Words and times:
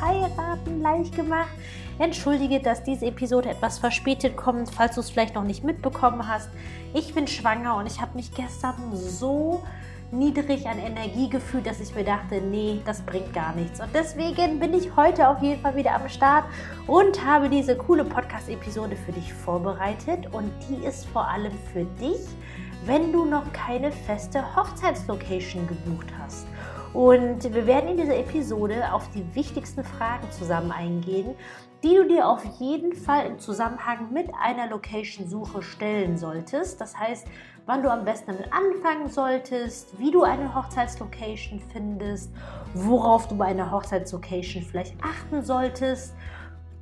Heiraten 0.00 0.80
leicht 0.80 1.14
gemacht. 1.14 1.50
Entschuldige, 1.98 2.60
dass 2.60 2.82
diese 2.82 3.06
Episode 3.06 3.50
etwas 3.50 3.78
verspätet 3.78 4.36
kommt, 4.36 4.70
falls 4.70 4.94
du 4.96 5.00
es 5.00 5.10
vielleicht 5.10 5.34
noch 5.34 5.44
nicht 5.44 5.62
mitbekommen 5.62 6.28
hast. 6.28 6.48
Ich 6.92 7.14
bin 7.14 7.26
schwanger 7.26 7.76
und 7.76 7.86
ich 7.86 8.00
habe 8.00 8.16
mich 8.16 8.34
gestern 8.34 8.74
so 8.92 9.62
niedrig 10.10 10.66
an 10.66 10.78
Energie 10.78 11.28
gefühlt, 11.28 11.66
dass 11.66 11.80
ich 11.80 11.94
mir 11.94 12.04
dachte, 12.04 12.40
nee, 12.40 12.80
das 12.84 13.02
bringt 13.02 13.32
gar 13.32 13.54
nichts. 13.54 13.80
Und 13.80 13.90
deswegen 13.94 14.58
bin 14.60 14.74
ich 14.74 14.96
heute 14.96 15.28
auf 15.28 15.42
jeden 15.42 15.60
Fall 15.60 15.76
wieder 15.76 15.94
am 15.94 16.08
Start 16.08 16.44
und 16.86 17.24
habe 17.24 17.48
diese 17.48 17.76
coole 17.76 18.04
Podcast-Episode 18.04 18.96
für 18.96 19.12
dich 19.12 19.32
vorbereitet. 19.32 20.32
Und 20.32 20.50
die 20.68 20.84
ist 20.84 21.06
vor 21.06 21.28
allem 21.28 21.52
für 21.72 21.84
dich, 22.00 22.26
wenn 22.86 23.12
du 23.12 23.24
noch 23.24 23.52
keine 23.52 23.90
feste 23.90 24.44
Hochzeitslocation 24.56 25.66
gebucht 25.66 26.08
hast. 26.20 26.46
Und 26.94 27.52
wir 27.52 27.66
werden 27.66 27.90
in 27.90 27.96
dieser 27.96 28.16
Episode 28.16 28.92
auf 28.92 29.10
die 29.10 29.34
wichtigsten 29.34 29.82
Fragen 29.82 30.30
zusammen 30.30 30.70
eingehen, 30.70 31.34
die 31.82 31.96
du 31.96 32.06
dir 32.06 32.28
auf 32.28 32.44
jeden 32.60 32.94
Fall 32.94 33.26
im 33.26 33.40
Zusammenhang 33.40 34.12
mit 34.12 34.30
einer 34.40 34.68
Location-Suche 34.68 35.60
stellen 35.60 36.16
solltest. 36.16 36.80
Das 36.80 36.96
heißt, 36.96 37.26
wann 37.66 37.82
du 37.82 37.90
am 37.90 38.04
besten 38.04 38.32
damit 38.32 38.48
anfangen 38.52 39.08
solltest, 39.08 39.98
wie 39.98 40.12
du 40.12 40.22
eine 40.22 40.54
Hochzeitslocation 40.54 41.60
findest, 41.72 42.30
worauf 42.74 43.26
du 43.26 43.36
bei 43.36 43.46
einer 43.46 43.72
Hochzeitslocation 43.72 44.62
vielleicht 44.62 44.94
achten 45.02 45.42
solltest, 45.42 46.14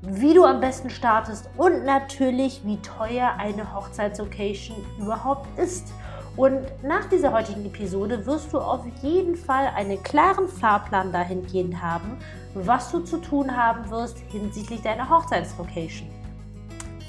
wie 0.02 0.34
du 0.34 0.44
am 0.44 0.60
besten 0.60 0.90
startest 0.90 1.48
und 1.56 1.84
natürlich, 1.86 2.60
wie 2.64 2.76
teuer 2.78 3.32
eine 3.38 3.74
Hochzeitslocation 3.74 4.76
überhaupt 4.98 5.48
ist. 5.58 5.94
Und 6.36 6.60
nach 6.82 7.08
dieser 7.10 7.32
heutigen 7.32 7.66
Episode 7.66 8.24
wirst 8.24 8.52
du 8.52 8.58
auf 8.58 8.84
jeden 9.02 9.36
Fall 9.36 9.66
einen 9.76 10.02
klaren 10.02 10.48
Fahrplan 10.48 11.12
dahingehend 11.12 11.82
haben, 11.82 12.18
was 12.54 12.90
du 12.90 13.00
zu 13.00 13.18
tun 13.18 13.54
haben 13.54 13.90
wirst 13.90 14.18
hinsichtlich 14.30 14.80
deiner 14.80 15.08
Hochzeitslocation. 15.10 16.08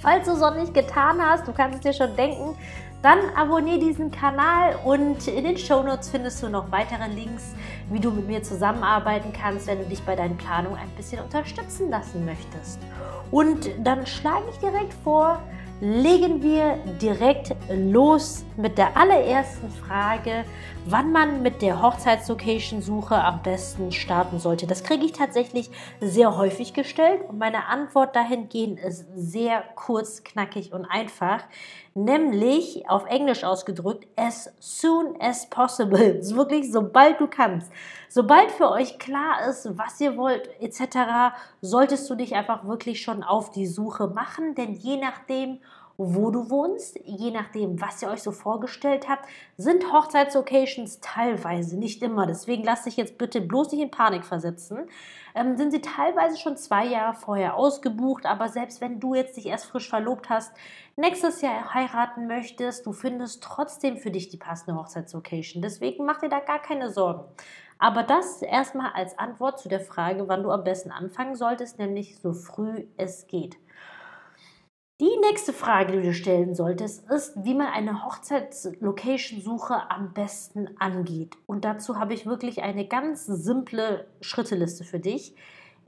Falls 0.02 0.26
du 0.26 0.34
es 0.34 0.42
noch 0.42 0.56
nicht 0.56 0.74
getan 0.74 1.22
hast, 1.22 1.48
du 1.48 1.54
kannst 1.54 1.78
es 1.78 1.82
dir 1.82 1.94
schon 1.94 2.16
denken, 2.18 2.58
dann 3.02 3.20
abonniere 3.36 3.80
diesen 3.80 4.12
Kanal 4.12 4.78
und 4.84 5.28
in 5.28 5.44
den 5.44 5.58
Shownotes 5.58 6.10
findest 6.10 6.42
du 6.42 6.50
noch 6.50 6.72
weitere 6.72 7.08
Links, 7.08 7.54
wie 7.90 8.00
du 8.00 8.12
mit 8.12 8.28
mir 8.28 8.44
zusammenarbeiten 8.44 9.34
kannst, 9.34 9.68
wenn 9.68 9.80
du 9.80 9.86
dich 9.86 10.02
bei 10.04 10.16
deinen 10.16 10.38
Planungen 10.38 10.78
ein 10.78 10.90
bisschen 10.96 11.22
unterstützen 11.22 11.90
lassen 11.90 12.26
möchtest. 12.26 12.80
Und 13.32 13.70
dann 13.84 14.06
schlage 14.06 14.46
ich 14.50 14.58
direkt 14.60 14.94
vor, 15.04 15.42
legen 15.84 16.42
wir 16.42 16.78
direkt 17.02 17.54
los 17.70 18.46
mit 18.56 18.78
der 18.78 18.96
allerersten 18.96 19.70
Frage, 19.70 20.46
wann 20.86 21.12
man 21.12 21.42
mit 21.42 21.62
der 21.62 21.82
Hochzeitslocation-Suche 21.82 23.16
am 23.16 23.42
besten 23.42 23.92
starten 23.92 24.40
sollte. 24.40 24.66
Das 24.66 24.86
kriege 24.86 25.04
ich 25.04 25.12
tatsächlich 25.12 25.70
sehr 26.00 26.38
häufig 26.38 26.74
gestellt 26.74 27.28
und 27.28 27.38
meine 27.38 27.68
Antwort 27.68 28.16
dahingehend 28.16 28.80
ist 28.80 29.06
sehr 29.14 29.62
kurz, 29.76 30.24
knackig 30.24 30.72
und 30.72 30.86
einfach. 30.86 31.44
Nämlich 31.96 32.90
auf 32.90 33.06
Englisch 33.06 33.44
ausgedrückt, 33.44 34.08
as 34.16 34.52
soon 34.60 35.20
as 35.20 35.50
possible. 35.50 36.22
Wirklich 36.36 36.72
sobald 36.72 37.20
du 37.20 37.28
kannst. 37.28 37.70
Sobald 38.08 38.52
für 38.52 38.72
euch 38.72 39.00
klar 39.00 39.48
ist, 39.50 39.78
was 39.78 40.00
ihr 40.00 40.16
wollt, 40.16 40.50
etc., 40.62 41.36
solltest 41.62 42.10
du 42.10 42.16
dich 42.16 42.36
einfach 42.36 42.66
wirklich 42.66 43.02
schon 43.02 43.22
auf 43.22 43.52
die 43.52 43.68
Suche 43.68 44.08
machen, 44.08 44.56
denn 44.56 44.74
je 44.74 44.98
nachdem, 44.98 45.60
wo 45.98 46.32
du 46.32 46.50
wohnst, 46.50 47.00
je 47.04 47.32
nachdem, 47.32 47.80
was 47.80 48.02
ihr 48.02 48.10
euch 48.10 48.24
so 48.24 48.32
vorgestellt 48.32 49.08
habt, 49.08 49.28
sind 49.58 49.92
Hochzeitslocations 49.94 51.00
teilweise, 51.02 51.78
nicht 51.78 52.02
immer, 52.02 52.26
deswegen 52.26 52.64
lasst 52.64 52.86
dich 52.86 52.98
jetzt 52.98 53.18
bitte 53.18 53.42
bloß 53.42 53.72
nicht 53.72 53.82
in 53.82 53.92
Panik 53.92 54.26
versetzen, 54.26 54.88
ähm, 55.36 55.56
sind 55.56 55.72
sie 55.72 55.82
teilweise 55.82 56.38
schon 56.38 56.58
zwei 56.58 56.86
Jahre 56.86 57.16
vorher 57.16 57.56
ausgebucht, 57.56 58.26
aber 58.26 58.50
selbst 58.50 58.82
wenn 58.82 59.00
du 59.00 59.14
jetzt 59.14 59.38
dich 59.38 59.46
erst 59.46 59.66
frisch 59.66 59.90
verlobt 59.90 60.30
hast, 60.30 60.52
nächstes 60.96 61.42
Jahr 61.42 61.74
heiraten 61.74 62.28
möchtest, 62.28 62.86
du 62.86 62.92
findest 62.92 63.44
trotzdem 63.44 63.98
für 63.98 64.12
dich 64.12 64.30
die 64.30 64.38
passende 64.38 64.80
Hochzeitslocation. 64.80 65.62
Deswegen 65.62 66.06
mach 66.06 66.20
dir 66.20 66.30
da 66.30 66.40
gar 66.40 66.60
keine 66.60 66.90
Sorgen. 66.92 67.24
Aber 67.80 68.04
das 68.04 68.42
erstmal 68.42 68.94
als 68.94 69.18
Antwort 69.18 69.60
zu 69.60 69.70
der 69.70 69.82
Frage, 69.82 70.28
wann 70.28 70.44
du 70.44 70.52
am 70.52 70.64
besten 70.64 70.92
anfangen 70.92 71.36
solltest, 71.36 71.80
nämlich 71.80 72.20
so 72.20 72.34
früh 72.34 72.86
es 72.98 73.28
geht. 73.28 73.58
Die 75.02 75.18
nächste 75.28 75.54
Frage, 75.54 75.94
die 75.94 76.08
du 76.08 76.14
stellen 76.14 76.54
solltest, 76.54 77.10
ist, 77.10 77.34
wie 77.44 77.56
man 77.56 77.68
eine 77.68 78.06
Hochzeitslocation-Suche 78.06 79.90
am 79.90 80.14
besten 80.14 80.70
angeht. 80.80 81.36
Und 81.48 81.66
dazu 81.66 81.98
habe 81.98 82.14
ich 82.14 82.28
wirklich 82.28 82.62
eine 82.62 82.88
ganz 82.88 83.26
simple 83.26 84.06
Schritteliste 84.22 84.84
für 84.84 85.00
dich. 85.00 85.36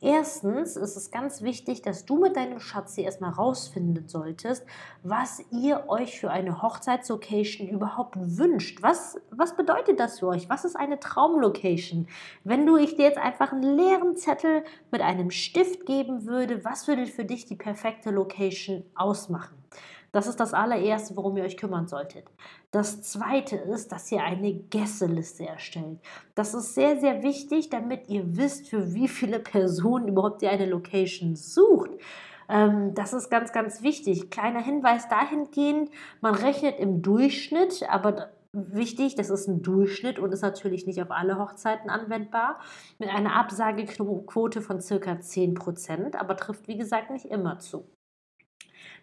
Erstens 0.01 0.75
ist 0.75 0.97
es 0.97 1.09
ganz 1.09 1.41
wichtig, 1.41 1.81
dass 1.81 2.05
du 2.05 2.17
mit 2.17 2.35
deinem 2.35 2.59
Schatzi 2.59 3.01
erstmal 3.01 3.31
rausfinden 3.31 4.07
solltest, 4.07 4.65
was 5.03 5.41
ihr 5.51 5.85
euch 5.87 6.19
für 6.19 6.29
eine 6.29 6.61
Hochzeitslocation 6.61 7.67
überhaupt 7.67 8.15
wünscht. 8.17 8.83
Was, 8.83 9.17
was 9.31 9.55
bedeutet 9.55 9.99
das 9.99 10.19
für 10.19 10.27
euch? 10.27 10.49
Was 10.49 10.65
ist 10.65 10.75
eine 10.75 10.99
Traumlocation? 10.99 12.07
Wenn 12.43 12.65
du 12.65 12.77
ich 12.77 12.97
dir 12.97 13.05
jetzt 13.05 13.17
einfach 13.17 13.51
einen 13.51 13.77
leeren 13.77 14.15
Zettel 14.17 14.63
mit 14.91 15.01
einem 15.01 15.31
Stift 15.31 15.85
geben 15.85 16.25
würde, 16.25 16.63
was 16.65 16.87
würde 16.87 17.05
für 17.05 17.25
dich 17.25 17.45
die 17.45 17.55
perfekte 17.55 18.11
Location 18.11 18.83
ausmachen? 18.95 19.64
Das 20.15 20.27
ist 20.27 20.39
das 20.39 20.53
allererste, 20.53 21.17
worum 21.17 21.35
ihr 21.35 21.43
euch 21.43 21.57
kümmern 21.57 21.89
solltet. 21.89 22.23
Das 22.71 23.01
zweite 23.01 23.57
ist, 23.57 23.91
dass 23.91 24.09
ihr 24.13 24.23
eine 24.23 24.53
Gästeliste 24.53 25.45
erstellt. 25.45 25.99
Das 26.35 26.53
ist 26.53 26.73
sehr, 26.73 27.01
sehr 27.01 27.21
wichtig, 27.21 27.69
damit 27.69 28.07
ihr 28.07 28.37
wisst, 28.37 28.69
für 28.69 28.93
wie 28.93 29.09
viele 29.09 29.39
Personen 29.39 30.07
überhaupt 30.07 30.41
ihr 30.41 30.51
eine 30.51 30.67
Location 30.67 31.35
sucht. 31.35 31.91
Ähm, 32.47 32.93
das 32.93 33.11
ist 33.11 33.29
ganz, 33.29 33.51
ganz 33.51 33.81
wichtig. 33.81 34.31
Kleiner 34.31 34.63
Hinweis 34.63 35.09
dahingehend, 35.09 35.89
man 36.21 36.33
rechnet 36.33 36.79
im 36.79 37.01
Durchschnitt, 37.01 37.83
aber 37.89 38.29
wichtig, 38.53 39.15
das 39.15 39.29
ist 39.29 39.49
ein 39.49 39.63
Durchschnitt 39.63 40.17
und 40.17 40.31
ist 40.31 40.43
natürlich 40.43 40.87
nicht 40.87 41.01
auf 41.01 41.11
alle 41.11 41.37
Hochzeiten 41.37 41.89
anwendbar, 41.89 42.61
mit 42.99 43.09
einer 43.09 43.35
Absagequote 43.35 44.61
von 44.61 44.79
circa 44.79 45.11
10%, 45.11 46.15
aber 46.15 46.37
trifft 46.37 46.69
wie 46.69 46.77
gesagt 46.77 47.09
nicht 47.09 47.25
immer 47.25 47.59
zu. 47.59 47.83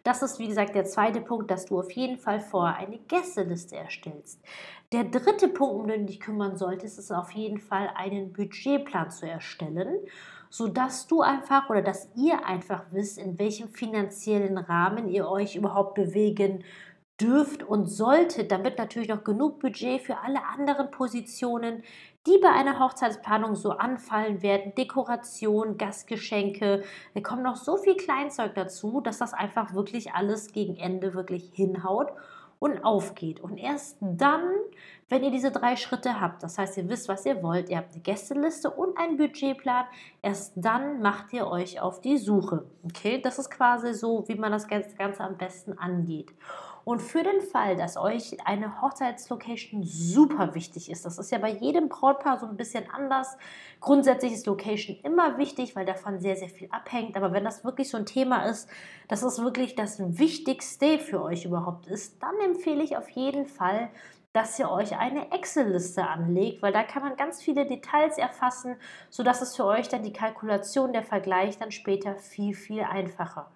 Das 0.02 0.22
ist, 0.22 0.38
wie 0.40 0.48
gesagt, 0.48 0.74
der 0.74 0.84
zweite 0.84 1.20
Punkt, 1.20 1.50
dass 1.50 1.66
du 1.66 1.78
auf 1.78 1.92
jeden 1.92 2.18
Fall 2.18 2.40
vorher 2.40 2.76
eine 2.76 2.98
Gästeliste 2.98 3.76
erstellst. 3.76 4.40
Der 4.90 5.04
dritte 5.04 5.48
Punkt, 5.48 5.74
um 5.74 5.86
den 5.86 6.00
du 6.00 6.06
dich 6.06 6.20
kümmern 6.20 6.56
solltest, 6.56 6.98
ist 6.98 7.12
auf 7.12 7.30
jeden 7.30 7.58
Fall 7.58 7.90
einen 7.94 8.32
Budgetplan 8.32 9.10
zu 9.10 9.28
erstellen, 9.28 10.00
sodass 10.50 11.06
du 11.06 11.22
einfach 11.22 11.70
oder 11.70 11.82
dass 11.82 12.10
ihr 12.16 12.44
einfach 12.44 12.84
wisst, 12.90 13.18
in 13.18 13.38
welchem 13.38 13.68
finanziellen 13.68 14.58
Rahmen 14.58 15.08
ihr 15.08 15.28
euch 15.28 15.54
überhaupt 15.54 15.94
bewegen 15.94 16.64
dürft 17.20 17.62
und 17.62 17.86
solltet, 17.86 18.50
damit 18.50 18.78
natürlich 18.78 19.08
noch 19.08 19.22
genug 19.22 19.60
Budget 19.60 20.02
für 20.02 20.18
alle 20.18 20.44
anderen 20.44 20.90
Positionen, 20.90 21.84
die 22.26 22.38
bei 22.38 22.50
einer 22.50 22.78
Hochzeitsplanung 22.78 23.56
so 23.56 23.70
anfallen 23.70 24.42
werden. 24.42 24.74
Dekoration, 24.76 25.76
Gastgeschenke, 25.76 26.84
da 27.14 27.20
kommt 27.20 27.42
noch 27.42 27.56
so 27.56 27.76
viel 27.76 27.96
Kleinzeug 27.96 28.54
dazu, 28.54 29.00
dass 29.00 29.18
das 29.18 29.34
einfach 29.34 29.74
wirklich 29.74 30.12
alles 30.12 30.52
gegen 30.52 30.76
Ende 30.76 31.14
wirklich 31.14 31.50
hinhaut 31.52 32.12
und 32.62 32.84
aufgeht. 32.84 33.40
Und 33.40 33.58
erst 33.58 33.96
dann, 34.00 34.48
wenn 35.08 35.24
ihr 35.24 35.32
diese 35.32 35.50
drei 35.50 35.74
Schritte 35.74 36.20
habt, 36.20 36.44
das 36.44 36.58
heißt, 36.58 36.76
ihr 36.76 36.88
wisst, 36.88 37.08
was 37.08 37.26
ihr 37.26 37.42
wollt, 37.42 37.68
ihr 37.68 37.78
habt 37.78 37.92
eine 37.92 38.02
Gästeliste 38.02 38.70
und 38.70 38.96
einen 38.98 39.16
Budgetplan, 39.16 39.86
erst 40.22 40.52
dann 40.54 41.02
macht 41.02 41.32
ihr 41.32 41.48
euch 41.48 41.80
auf 41.80 42.00
die 42.00 42.18
Suche. 42.18 42.64
Okay, 42.84 43.20
das 43.20 43.40
ist 43.40 43.50
quasi 43.50 43.94
so, 43.94 44.28
wie 44.28 44.36
man 44.36 44.52
das 44.52 44.68
Ganze 44.68 45.24
am 45.24 45.36
besten 45.36 45.76
angeht. 45.76 46.32
Und 46.84 47.00
für 47.00 47.22
den 47.22 47.40
Fall, 47.40 47.76
dass 47.76 47.96
euch 47.96 48.44
eine 48.44 48.82
Hochzeitslocation 48.82 49.84
super 49.84 50.54
wichtig 50.54 50.90
ist, 50.90 51.04
das 51.04 51.18
ist 51.18 51.30
ja 51.30 51.38
bei 51.38 51.50
jedem 51.50 51.88
Brautpaar 51.88 52.38
so 52.38 52.46
ein 52.46 52.56
bisschen 52.56 52.84
anders. 52.90 53.36
Grundsätzlich 53.80 54.32
ist 54.32 54.46
Location 54.46 54.96
immer 55.02 55.38
wichtig, 55.38 55.76
weil 55.76 55.86
davon 55.86 56.20
sehr, 56.20 56.36
sehr 56.36 56.48
viel 56.48 56.68
abhängt. 56.70 57.16
Aber 57.16 57.32
wenn 57.32 57.44
das 57.44 57.64
wirklich 57.64 57.88
so 57.88 57.96
ein 57.96 58.06
Thema 58.06 58.44
ist, 58.46 58.68
dass 59.08 59.22
es 59.22 59.42
wirklich 59.42 59.76
das 59.76 59.98
Wichtigste 60.18 60.98
für 60.98 61.22
euch 61.22 61.44
überhaupt 61.44 61.86
ist, 61.86 62.22
dann 62.22 62.34
empfehle 62.44 62.82
ich 62.82 62.96
auf 62.96 63.08
jeden 63.10 63.46
Fall, 63.46 63.90
dass 64.32 64.58
ihr 64.58 64.70
euch 64.70 64.96
eine 64.96 65.30
Excel-Liste 65.30 66.06
anlegt, 66.06 66.62
weil 66.62 66.72
da 66.72 66.82
kann 66.82 67.02
man 67.02 67.16
ganz 67.16 67.42
viele 67.42 67.66
Details 67.66 68.16
erfassen, 68.16 68.76
sodass 69.10 69.42
es 69.42 69.56
für 69.56 69.66
euch 69.66 69.88
dann 69.88 70.02
die 70.02 70.12
Kalkulation, 70.12 70.92
der 70.92 71.02
Vergleich 71.02 71.58
dann 71.58 71.70
später 71.70 72.16
viel, 72.16 72.54
viel 72.54 72.82
einfacher 72.82 73.50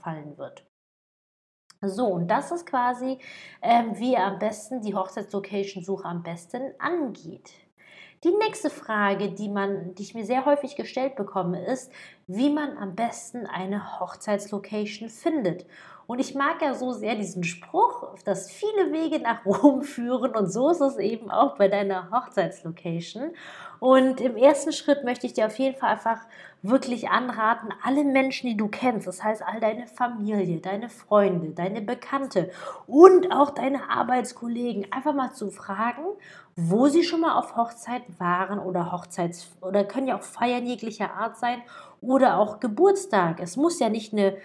fallen 0.00 0.36
wird. 0.36 0.64
So, 1.82 2.06
und 2.06 2.28
das 2.28 2.50
ist 2.50 2.66
quasi, 2.66 3.18
ähm, 3.62 3.98
wie 3.98 4.12
ihr 4.12 4.24
am 4.24 4.38
besten 4.38 4.80
die 4.80 4.94
Hochzeitslocation-Suche 4.94 6.04
am 6.06 6.22
besten 6.22 6.72
angeht. 6.78 7.52
Die 8.24 8.30
nächste 8.30 8.70
Frage, 8.70 9.30
die, 9.30 9.48
man, 9.48 9.94
die 9.94 10.02
ich 10.02 10.14
mir 10.14 10.24
sehr 10.24 10.46
häufig 10.46 10.74
gestellt 10.74 11.16
bekomme, 11.16 11.64
ist, 11.64 11.92
wie 12.26 12.50
man 12.50 12.78
am 12.78 12.96
besten 12.96 13.46
eine 13.46 14.00
Hochzeitslocation 14.00 15.10
findet. 15.10 15.66
Und 16.06 16.20
ich 16.20 16.34
mag 16.34 16.62
ja 16.62 16.74
so 16.74 16.92
sehr 16.92 17.16
diesen 17.16 17.42
Spruch, 17.42 18.14
dass 18.24 18.50
viele 18.50 18.92
Wege 18.92 19.18
nach 19.18 19.44
Rom 19.44 19.82
führen. 19.82 20.36
Und 20.36 20.52
so 20.52 20.70
ist 20.70 20.80
es 20.80 20.98
eben 20.98 21.30
auch 21.30 21.56
bei 21.56 21.68
deiner 21.68 22.10
Hochzeitslocation. 22.10 23.32
Und 23.78 24.20
im 24.20 24.36
ersten 24.36 24.72
Schritt 24.72 25.04
möchte 25.04 25.26
ich 25.26 25.34
dir 25.34 25.46
auf 25.46 25.58
jeden 25.58 25.76
Fall 25.76 25.90
einfach 25.90 26.20
wirklich 26.62 27.10
anraten, 27.10 27.68
alle 27.82 28.04
Menschen, 28.04 28.48
die 28.48 28.56
du 28.56 28.68
kennst, 28.68 29.06
das 29.06 29.22
heißt 29.22 29.42
all 29.46 29.60
deine 29.60 29.86
Familie, 29.86 30.58
deine 30.58 30.88
Freunde, 30.88 31.50
deine 31.50 31.80
Bekannte 31.80 32.50
und 32.86 33.32
auch 33.32 33.50
deine 33.50 33.90
Arbeitskollegen, 33.90 34.90
einfach 34.90 35.14
mal 35.14 35.32
zu 35.32 35.50
fragen, 35.50 36.02
wo 36.56 36.88
sie 36.88 37.04
schon 37.04 37.20
mal 37.20 37.38
auf 37.38 37.56
Hochzeit 37.56 38.02
waren 38.18 38.58
oder 38.58 38.90
Hochzeits 38.90 39.48
oder 39.60 39.84
können 39.84 40.08
ja 40.08 40.16
auch 40.18 40.22
Feiern 40.22 40.66
jeglicher 40.66 41.12
Art 41.12 41.36
sein 41.36 41.62
oder 42.00 42.38
auch 42.38 42.60
Geburtstag. 42.60 43.40
Es 43.40 43.56
muss 43.56 43.78
ja 43.78 43.88
nicht 43.88 44.12
eine 44.12 44.36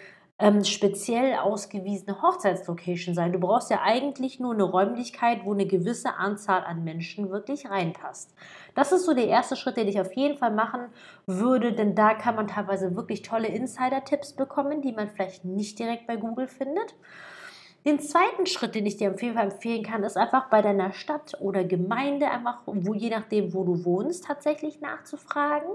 ähm, 0.41 0.63
speziell 0.63 1.35
ausgewiesene 1.35 2.21
Hochzeitslocation 2.21 3.13
sein. 3.13 3.31
Du 3.31 3.39
brauchst 3.39 3.69
ja 3.69 3.81
eigentlich 3.83 4.39
nur 4.39 4.53
eine 4.53 4.63
Räumlichkeit, 4.63 5.45
wo 5.45 5.53
eine 5.53 5.67
gewisse 5.67 6.15
Anzahl 6.15 6.63
an 6.63 6.83
Menschen 6.83 7.29
wirklich 7.29 7.69
reinpasst. 7.69 8.33
Das 8.73 8.91
ist 8.91 9.05
so 9.05 9.13
der 9.13 9.27
erste 9.27 9.55
Schritt, 9.55 9.77
den 9.77 9.87
ich 9.87 10.01
auf 10.01 10.11
jeden 10.13 10.39
Fall 10.39 10.51
machen 10.51 10.87
würde, 11.27 11.73
denn 11.73 11.93
da 11.93 12.15
kann 12.15 12.35
man 12.35 12.47
teilweise 12.47 12.95
wirklich 12.95 13.21
tolle 13.21 13.49
Insider-Tipps 13.49 14.33
bekommen, 14.33 14.81
die 14.81 14.93
man 14.93 15.09
vielleicht 15.09 15.45
nicht 15.45 15.77
direkt 15.77 16.07
bei 16.07 16.15
Google 16.15 16.47
findet. 16.47 16.95
Den 17.83 17.99
zweiten 17.99 18.45
Schritt, 18.45 18.75
den 18.75 18.85
ich 18.85 18.97
dir 18.97 19.11
auf 19.11 19.23
jeden 19.23 19.33
Fall 19.33 19.49
empfehlen 19.49 19.81
kann, 19.81 20.03
ist 20.03 20.15
einfach 20.15 20.49
bei 20.49 20.61
deiner 20.61 20.93
Stadt 20.93 21.35
oder 21.39 21.63
Gemeinde 21.63 22.29
einfach, 22.29 22.59
wo, 22.67 22.93
je 22.93 23.09
nachdem, 23.09 23.55
wo 23.55 23.63
du 23.63 23.83
wohnst, 23.83 24.25
tatsächlich 24.25 24.81
nachzufragen. 24.81 25.71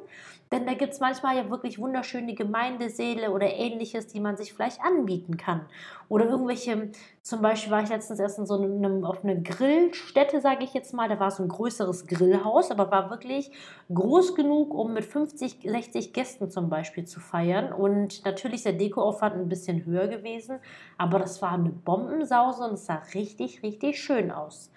Denn 0.52 0.66
da 0.66 0.74
gibt 0.74 0.92
es 0.92 1.00
manchmal 1.00 1.36
ja 1.36 1.50
wirklich 1.50 1.80
wunderschöne 1.80 2.34
Gemeindesäle 2.34 3.32
oder 3.32 3.52
ähnliches, 3.52 4.06
die 4.06 4.20
man 4.20 4.36
sich 4.36 4.52
vielleicht 4.52 4.80
anbieten 4.82 5.36
kann. 5.36 5.66
Oder 6.08 6.26
irgendwelche, 6.26 6.92
zum 7.26 7.42
Beispiel 7.42 7.72
war 7.72 7.82
ich 7.82 7.88
letztens 7.88 8.20
erst 8.20 8.38
in 8.38 8.46
so 8.46 8.54
einem, 8.54 9.04
auf 9.04 9.24
einer 9.24 9.34
Grillstätte, 9.34 10.40
sage 10.40 10.62
ich 10.62 10.74
jetzt 10.74 10.94
mal, 10.94 11.08
da 11.08 11.18
war 11.18 11.32
so 11.32 11.42
ein 11.42 11.48
größeres 11.48 12.06
Grillhaus, 12.06 12.70
aber 12.70 12.92
war 12.92 13.10
wirklich 13.10 13.50
groß 13.92 14.36
genug, 14.36 14.72
um 14.72 14.92
mit 14.92 15.04
50, 15.04 15.58
60 15.64 16.12
Gästen 16.12 16.52
zum 16.52 16.68
Beispiel 16.68 17.04
zu 17.04 17.18
feiern. 17.18 17.72
Und 17.72 18.24
natürlich 18.24 18.58
ist 18.58 18.66
der 18.66 18.74
Dekoaufwand 18.74 19.34
ein 19.34 19.48
bisschen 19.48 19.84
höher 19.84 20.06
gewesen, 20.06 20.60
aber 20.98 21.18
das 21.18 21.42
war 21.42 21.50
eine 21.50 21.70
Bombensause 21.70 22.62
und 22.62 22.74
es 22.74 22.86
sah 22.86 23.02
richtig, 23.12 23.60
richtig 23.64 24.00
schön 24.00 24.30
aus. 24.30 24.70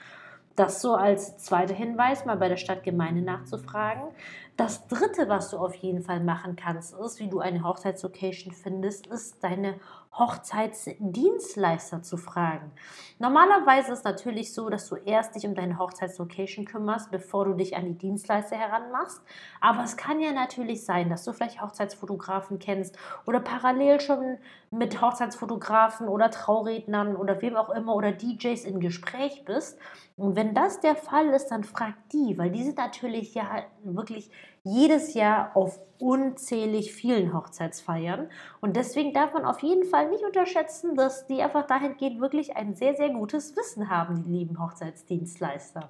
Das 0.55 0.81
so 0.81 0.95
als 0.95 1.37
zweiter 1.37 1.75
Hinweis, 1.75 2.25
mal 2.25 2.37
bei 2.37 2.49
der 2.49 2.57
Stadtgemeinde 2.57 3.21
nachzufragen. 3.21 4.05
Das 4.57 4.87
dritte, 4.87 5.29
was 5.29 5.51
du 5.51 5.57
auf 5.57 5.75
jeden 5.75 6.01
Fall 6.01 6.19
machen 6.19 6.55
kannst, 6.55 6.95
ist, 6.95 7.19
wie 7.19 7.29
du 7.29 7.41
eine 7.41 7.63
Hochzeitslocation 7.63 8.53
findest, 8.53 9.05
ist 9.05 9.43
deine 9.43 9.75
Hochzeitsdienstleister 10.13 12.01
zu 12.01 12.17
fragen. 12.17 12.71
Normalerweise 13.19 13.91
ist 13.93 13.99
es 13.99 14.03
natürlich 14.03 14.53
so, 14.53 14.69
dass 14.69 14.89
du 14.89 14.95
erst 14.95 15.35
dich 15.35 15.45
um 15.45 15.55
deine 15.55 15.77
Hochzeitslocation 15.77 16.65
kümmerst, 16.65 17.11
bevor 17.11 17.45
du 17.45 17.53
dich 17.53 17.75
an 17.75 17.85
die 17.85 17.97
Dienstleister 17.97 18.57
heranmachst. 18.57 19.21
Aber 19.61 19.83
es 19.83 19.97
kann 19.97 20.19
ja 20.19 20.31
natürlich 20.31 20.83
sein, 20.83 21.09
dass 21.09 21.23
du 21.23 21.31
vielleicht 21.31 21.61
Hochzeitsfotografen 21.61 22.59
kennst 22.59 22.97
oder 23.25 23.39
parallel 23.39 24.01
schon 24.01 24.37
mit 24.71 25.01
Hochzeitsfotografen 25.01 26.07
oder 26.07 26.31
Traurednern 26.31 27.15
oder 27.15 27.41
wem 27.41 27.55
auch 27.55 27.69
immer 27.69 27.95
oder 27.95 28.11
DJs 28.11 28.65
in 28.65 28.79
Gespräch 28.79 29.45
bist. 29.45 29.79
Und 30.17 30.35
wenn 30.35 30.53
das 30.53 30.79
der 30.81 30.95
Fall 30.95 31.27
ist, 31.29 31.47
dann 31.47 31.63
frag 31.63 31.93
die, 32.11 32.37
weil 32.37 32.51
die 32.51 32.63
sind 32.63 32.77
natürlich 32.77 33.33
ja 33.35 33.63
wirklich 33.83 34.29
jedes 34.63 35.13
Jahr 35.13 35.55
auf 35.55 35.79
unzählig 35.99 36.93
vielen 36.93 37.33
Hochzeitsfeiern. 37.33 38.29
Und 38.61 38.75
deswegen 38.75 39.13
darf 39.13 39.33
man 39.33 39.45
auf 39.45 39.61
jeden 39.61 39.83
Fall 39.83 40.09
nicht 40.09 40.23
unterschätzen, 40.23 40.95
dass 40.95 41.27
die 41.27 41.41
einfach 41.41 41.67
dahingehend 41.67 42.21
wirklich 42.21 42.55
ein 42.55 42.75
sehr, 42.75 42.95
sehr 42.95 43.09
gutes 43.09 43.55
Wissen 43.55 43.89
haben, 43.89 44.23
die 44.23 44.31
lieben 44.31 44.59
Hochzeitsdienstleister. 44.59 45.89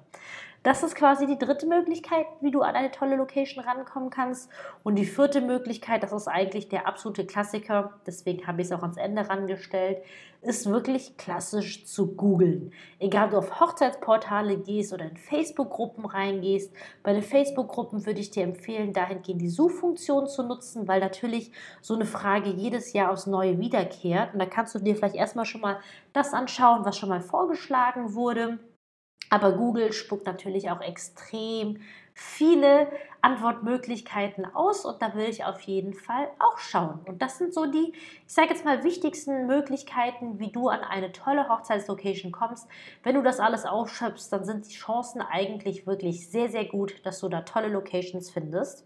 Das 0.62 0.82
ist 0.82 0.94
quasi 0.94 1.26
die 1.26 1.38
dritte 1.38 1.66
Möglichkeit, 1.66 2.26
wie 2.42 2.50
du 2.50 2.60
an 2.60 2.74
eine 2.74 2.90
tolle 2.90 3.16
Location 3.16 3.64
rankommen 3.64 4.10
kannst. 4.10 4.50
Und 4.82 4.96
die 4.96 5.06
vierte 5.06 5.40
Möglichkeit, 5.40 6.02
das 6.02 6.12
ist 6.12 6.28
eigentlich 6.28 6.68
der 6.68 6.86
absolute 6.86 7.24
Klassiker, 7.24 7.94
deswegen 8.06 8.46
habe 8.46 8.60
ich 8.60 8.66
es 8.66 8.72
auch 8.72 8.82
ans 8.82 8.98
Ende 8.98 9.26
rangestellt, 9.26 10.02
ist 10.42 10.68
wirklich 10.68 11.16
klassisch 11.16 11.86
zu 11.86 12.14
googeln. 12.14 12.74
Egal, 12.98 13.26
ob 13.26 13.30
du 13.30 13.38
auf 13.38 13.60
Hochzeitsportale 13.60 14.58
gehst 14.58 14.92
oder 14.92 15.06
in 15.06 15.16
Facebook-Gruppen 15.16 16.04
reingehst. 16.04 16.74
Bei 17.02 17.14
den 17.14 17.22
Facebook-Gruppen 17.22 18.04
würde 18.04 18.20
ich 18.20 18.30
dir 18.30 18.42
empfehlen, 18.42 18.92
dahingehend 18.92 19.40
die 19.40 19.48
Suchfunktion 19.48 20.26
zu 20.26 20.42
nutzen, 20.42 20.86
weil 20.86 21.00
natürlich 21.00 21.52
so 21.80 21.94
eine 21.94 22.04
Frage 22.04 22.50
jedes 22.50 22.92
Jahr 22.92 23.12
aufs 23.12 23.26
Neue 23.26 23.58
wiederkehrt. 23.58 24.34
Und 24.34 24.40
da 24.40 24.46
kannst 24.46 24.74
du 24.74 24.78
dir 24.78 24.94
vielleicht 24.94 25.16
erstmal 25.16 25.46
schon 25.46 25.62
mal 25.62 25.80
das 26.12 26.34
anschauen, 26.34 26.84
was 26.84 26.98
schon 26.98 27.08
mal 27.08 27.22
vorgeschlagen 27.22 28.14
wurde 28.14 28.58
aber 29.30 29.52
Google 29.52 29.92
spuckt 29.92 30.26
natürlich 30.26 30.70
auch 30.70 30.80
extrem 30.80 31.80
viele 32.14 32.88
Antwortmöglichkeiten 33.22 34.44
aus 34.54 34.84
und 34.84 35.00
da 35.00 35.14
will 35.14 35.28
ich 35.28 35.44
auf 35.44 35.60
jeden 35.62 35.94
Fall 35.94 36.28
auch 36.38 36.58
schauen. 36.58 37.00
Und 37.06 37.22
das 37.22 37.38
sind 37.38 37.54
so 37.54 37.66
die, 37.66 37.92
ich 37.92 38.32
sage 38.32 38.50
jetzt 38.50 38.64
mal, 38.64 38.82
wichtigsten 38.84 39.46
Möglichkeiten, 39.46 40.38
wie 40.38 40.50
du 40.50 40.68
an 40.68 40.80
eine 40.80 41.12
tolle 41.12 41.48
Hochzeitslocation 41.48 42.32
kommst. 42.32 42.68
Wenn 43.02 43.14
du 43.14 43.22
das 43.22 43.40
alles 43.40 43.64
ausschöpfst, 43.64 44.28
dann 44.30 44.44
sind 44.44 44.68
die 44.68 44.74
Chancen 44.74 45.22
eigentlich 45.22 45.86
wirklich 45.86 46.28
sehr, 46.28 46.50
sehr 46.50 46.64
gut, 46.64 46.94
dass 47.04 47.20
du 47.20 47.28
da 47.28 47.42
tolle 47.42 47.68
Locations 47.68 48.30
findest. 48.30 48.84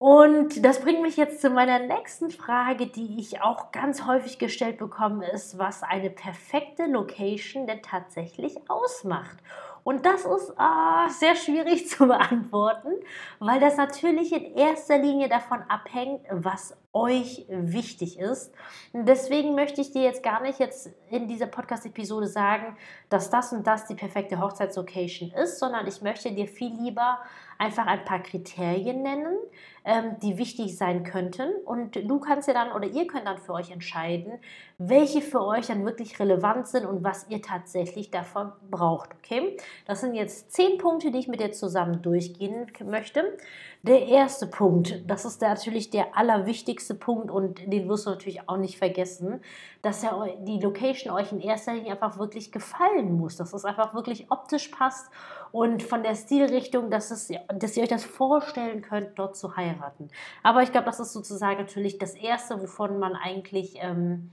Und 0.00 0.64
das 0.64 0.80
bringt 0.80 1.02
mich 1.02 1.18
jetzt 1.18 1.42
zu 1.42 1.50
meiner 1.50 1.78
nächsten 1.78 2.30
Frage, 2.30 2.86
die 2.86 3.20
ich 3.20 3.42
auch 3.42 3.70
ganz 3.70 4.06
häufig 4.06 4.38
gestellt 4.38 4.78
bekomme, 4.78 5.30
ist, 5.30 5.58
was 5.58 5.82
eine 5.82 6.08
perfekte 6.08 6.86
Location 6.86 7.66
denn 7.66 7.82
tatsächlich 7.82 8.56
ausmacht. 8.70 9.36
Und 9.84 10.06
das 10.06 10.24
ist 10.24 10.54
ah, 10.56 11.06
sehr 11.10 11.36
schwierig 11.36 11.86
zu 11.90 12.06
beantworten, 12.06 12.94
weil 13.40 13.60
das 13.60 13.76
natürlich 13.76 14.32
in 14.32 14.54
erster 14.56 14.96
Linie 14.96 15.28
davon 15.28 15.60
abhängt, 15.68 16.22
was 16.30 16.74
euch 16.94 17.44
wichtig 17.50 18.18
ist. 18.18 18.54
Und 18.94 19.06
deswegen 19.06 19.54
möchte 19.54 19.82
ich 19.82 19.92
dir 19.92 20.02
jetzt 20.02 20.22
gar 20.22 20.40
nicht 20.40 20.60
jetzt 20.60 20.90
in 21.10 21.28
dieser 21.28 21.46
Podcast-Episode 21.46 22.26
sagen, 22.26 22.74
dass 23.10 23.28
das 23.28 23.52
und 23.52 23.66
das 23.66 23.86
die 23.86 23.94
perfekte 23.94 24.40
Hochzeitslocation 24.40 25.30
ist, 25.32 25.58
sondern 25.58 25.86
ich 25.86 26.00
möchte 26.00 26.32
dir 26.32 26.48
viel 26.48 26.72
lieber 26.80 27.18
einfach 27.60 27.86
ein 27.86 28.04
paar 28.04 28.22
Kriterien 28.22 29.02
nennen, 29.02 29.36
ähm, 29.84 30.16
die 30.22 30.38
wichtig 30.38 30.76
sein 30.76 31.04
könnten. 31.04 31.50
Und 31.64 31.94
du 31.96 32.18
kannst 32.18 32.48
ja 32.48 32.54
dann 32.54 32.72
oder 32.72 32.86
ihr 32.86 33.06
könnt 33.06 33.26
dann 33.26 33.38
für 33.38 33.52
euch 33.52 33.70
entscheiden, 33.70 34.32
welche 34.78 35.20
für 35.20 35.44
euch 35.44 35.66
dann 35.66 35.84
wirklich 35.84 36.18
relevant 36.18 36.66
sind 36.66 36.86
und 36.86 37.04
was 37.04 37.26
ihr 37.28 37.42
tatsächlich 37.42 38.10
davon 38.10 38.52
braucht. 38.70 39.10
Okay? 39.14 39.58
Das 39.86 40.00
sind 40.00 40.14
jetzt 40.14 40.52
zehn 40.52 40.78
Punkte, 40.78 41.10
die 41.10 41.18
ich 41.18 41.28
mit 41.28 41.40
dir 41.40 41.52
zusammen 41.52 42.00
durchgehen 42.00 42.66
möchte. 42.84 43.36
Der 43.82 44.06
erste 44.06 44.46
Punkt, 44.46 45.02
das 45.06 45.24
ist 45.24 45.40
natürlich 45.40 45.90
der 45.90 46.16
allerwichtigste 46.16 46.94
Punkt 46.94 47.30
und 47.30 47.60
den 47.72 47.88
wirst 47.88 48.06
du 48.06 48.10
natürlich 48.10 48.48
auch 48.48 48.58
nicht 48.58 48.78
vergessen, 48.78 49.40
dass 49.82 50.02
ja 50.02 50.26
die 50.40 50.60
Location 50.60 51.14
euch 51.14 51.32
in 51.32 51.40
erster 51.40 51.72
Linie 51.72 51.92
einfach 51.92 52.18
wirklich 52.18 52.52
gefallen 52.52 53.16
muss, 53.16 53.36
dass 53.36 53.54
es 53.54 53.64
einfach 53.64 53.94
wirklich 53.94 54.30
optisch 54.30 54.68
passt 54.68 55.10
und 55.52 55.82
von 55.82 56.02
der 56.02 56.14
Stilrichtung, 56.14 56.90
dass, 56.90 57.10
es, 57.10 57.32
dass 57.54 57.76
ihr 57.76 57.82
euch 57.82 57.88
das 57.88 58.04
vorstellen 58.04 58.82
könnt, 58.82 59.18
dort 59.18 59.36
zu 59.36 59.56
heiraten. 59.56 60.08
Aber 60.42 60.62
ich 60.62 60.72
glaube, 60.72 60.86
das 60.86 61.00
ist 61.00 61.12
sozusagen 61.12 61.58
natürlich 61.58 61.98
das 61.98 62.14
Erste, 62.14 62.60
wovon 62.60 62.98
man 62.98 63.14
eigentlich, 63.14 63.76
ähm, 63.80 64.30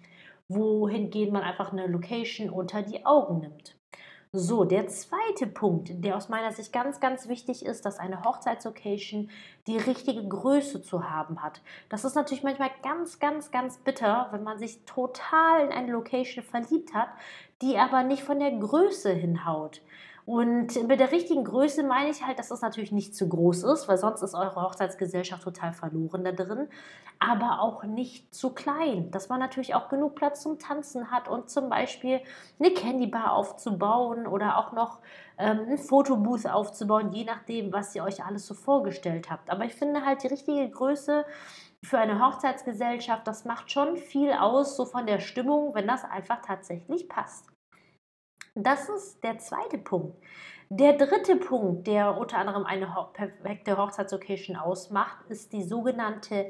wohingehend 0.47 1.33
man 1.33 1.43
einfach 1.43 1.71
eine 1.71 1.87
Location 1.87 2.49
unter 2.49 2.81
die 2.81 3.05
Augen 3.05 3.39
nimmt. 3.39 3.77
So, 4.33 4.65
der 4.65 4.87
zweite 4.87 5.47
Punkt, 5.47 6.03
der 6.03 6.17
aus 6.17 6.27
meiner 6.27 6.51
Sicht 6.51 6.73
ganz, 6.73 6.99
ganz 6.99 7.29
wichtig 7.29 7.65
ist, 7.65 7.85
dass 7.85 7.97
eine 7.97 8.23
Hochzeitslocation 8.23 9.29
die 9.67 9.77
richtige 9.77 10.27
Größe 10.27 10.81
zu 10.81 11.09
haben 11.09 11.41
hat. 11.41 11.61
Das 11.87 12.03
ist 12.03 12.15
natürlich 12.15 12.43
manchmal 12.43 12.69
ganz, 12.83 13.19
ganz, 13.19 13.51
ganz 13.51 13.77
bitter, 13.77 14.27
wenn 14.31 14.43
man 14.43 14.59
sich 14.59 14.83
total 14.85 15.65
in 15.65 15.71
eine 15.71 15.93
Location 15.93 16.43
verliebt 16.43 16.93
hat, 16.93 17.07
die 17.61 17.77
aber 17.77 18.03
nicht 18.03 18.21
von 18.21 18.39
der 18.39 18.51
Größe 18.51 19.11
hinhaut. 19.11 19.81
Und 20.27 20.75
mit 20.89 20.99
der 20.99 21.13
richtigen 21.13 21.45
Größe 21.45 21.83
meine 21.83 22.09
ich 22.09 22.21
halt, 22.21 22.37
dass 22.37 22.51
es 22.51 22.61
natürlich 22.61 22.91
nicht 22.91 23.15
zu 23.15 23.29
groß 23.29 23.63
ist, 23.63 23.87
weil 23.87 23.97
sonst 23.97 24.21
ist 24.21 24.33
eure 24.33 24.61
Hochzeitsgesellschaft 24.61 25.41
total 25.41 25.71
verloren 25.71 26.25
da 26.25 26.33
drin, 26.33 26.67
aber 27.17 27.61
auch 27.61 27.85
nicht 27.85 28.35
zu 28.35 28.53
klein, 28.53 29.09
dass 29.11 29.29
man 29.29 29.39
natürlich 29.39 29.73
auch 29.73 29.87
genug 29.87 30.15
Platz 30.15 30.41
zum 30.41 30.59
Tanzen 30.59 31.11
hat 31.11 31.29
und 31.29 31.49
zum 31.49 31.69
Beispiel 31.69 32.19
eine 32.59 32.71
Candybar 32.71 33.31
aufzubauen 33.31 34.27
oder 34.27 34.57
auch 34.57 34.73
noch 34.73 34.99
ähm, 35.37 35.61
ein 35.69 35.77
Fotobooth 35.77 36.45
aufzubauen, 36.45 37.13
je 37.13 37.23
nachdem, 37.23 37.71
was 37.71 37.95
ihr 37.95 38.03
euch 38.03 38.25
alles 38.25 38.47
so 38.47 38.53
vorgestellt 38.53 39.31
habt. 39.31 39.49
Aber 39.49 39.63
ich 39.63 39.75
finde 39.75 40.05
halt 40.05 40.23
die 40.23 40.27
richtige 40.27 40.69
Größe 40.69 41.25
für 41.81 41.99
eine 41.99 42.19
Hochzeitsgesellschaft, 42.19 43.25
das 43.25 43.45
macht 43.45 43.71
schon 43.71 43.95
viel 43.95 44.33
aus, 44.33 44.75
so 44.75 44.83
von 44.85 45.07
der 45.07 45.21
Stimmung, 45.21 45.73
wenn 45.73 45.87
das 45.87 46.03
einfach 46.03 46.41
tatsächlich 46.41 47.07
passt. 47.07 47.45
Das 48.59 48.89
ist 48.89 49.23
der 49.23 49.37
zweite 49.37 49.77
Punkt. 49.77 50.17
Der 50.69 50.93
dritte 50.93 51.35
Punkt, 51.35 51.85
der 51.85 52.17
unter 52.17 52.39
anderem 52.39 52.65
eine 52.65 52.91
perfekte 53.13 53.77
Hochzeitslocation 53.77 54.55
ausmacht, 54.55 55.17
ist 55.29 55.53
die 55.53 55.61
sogenannte 55.61 56.49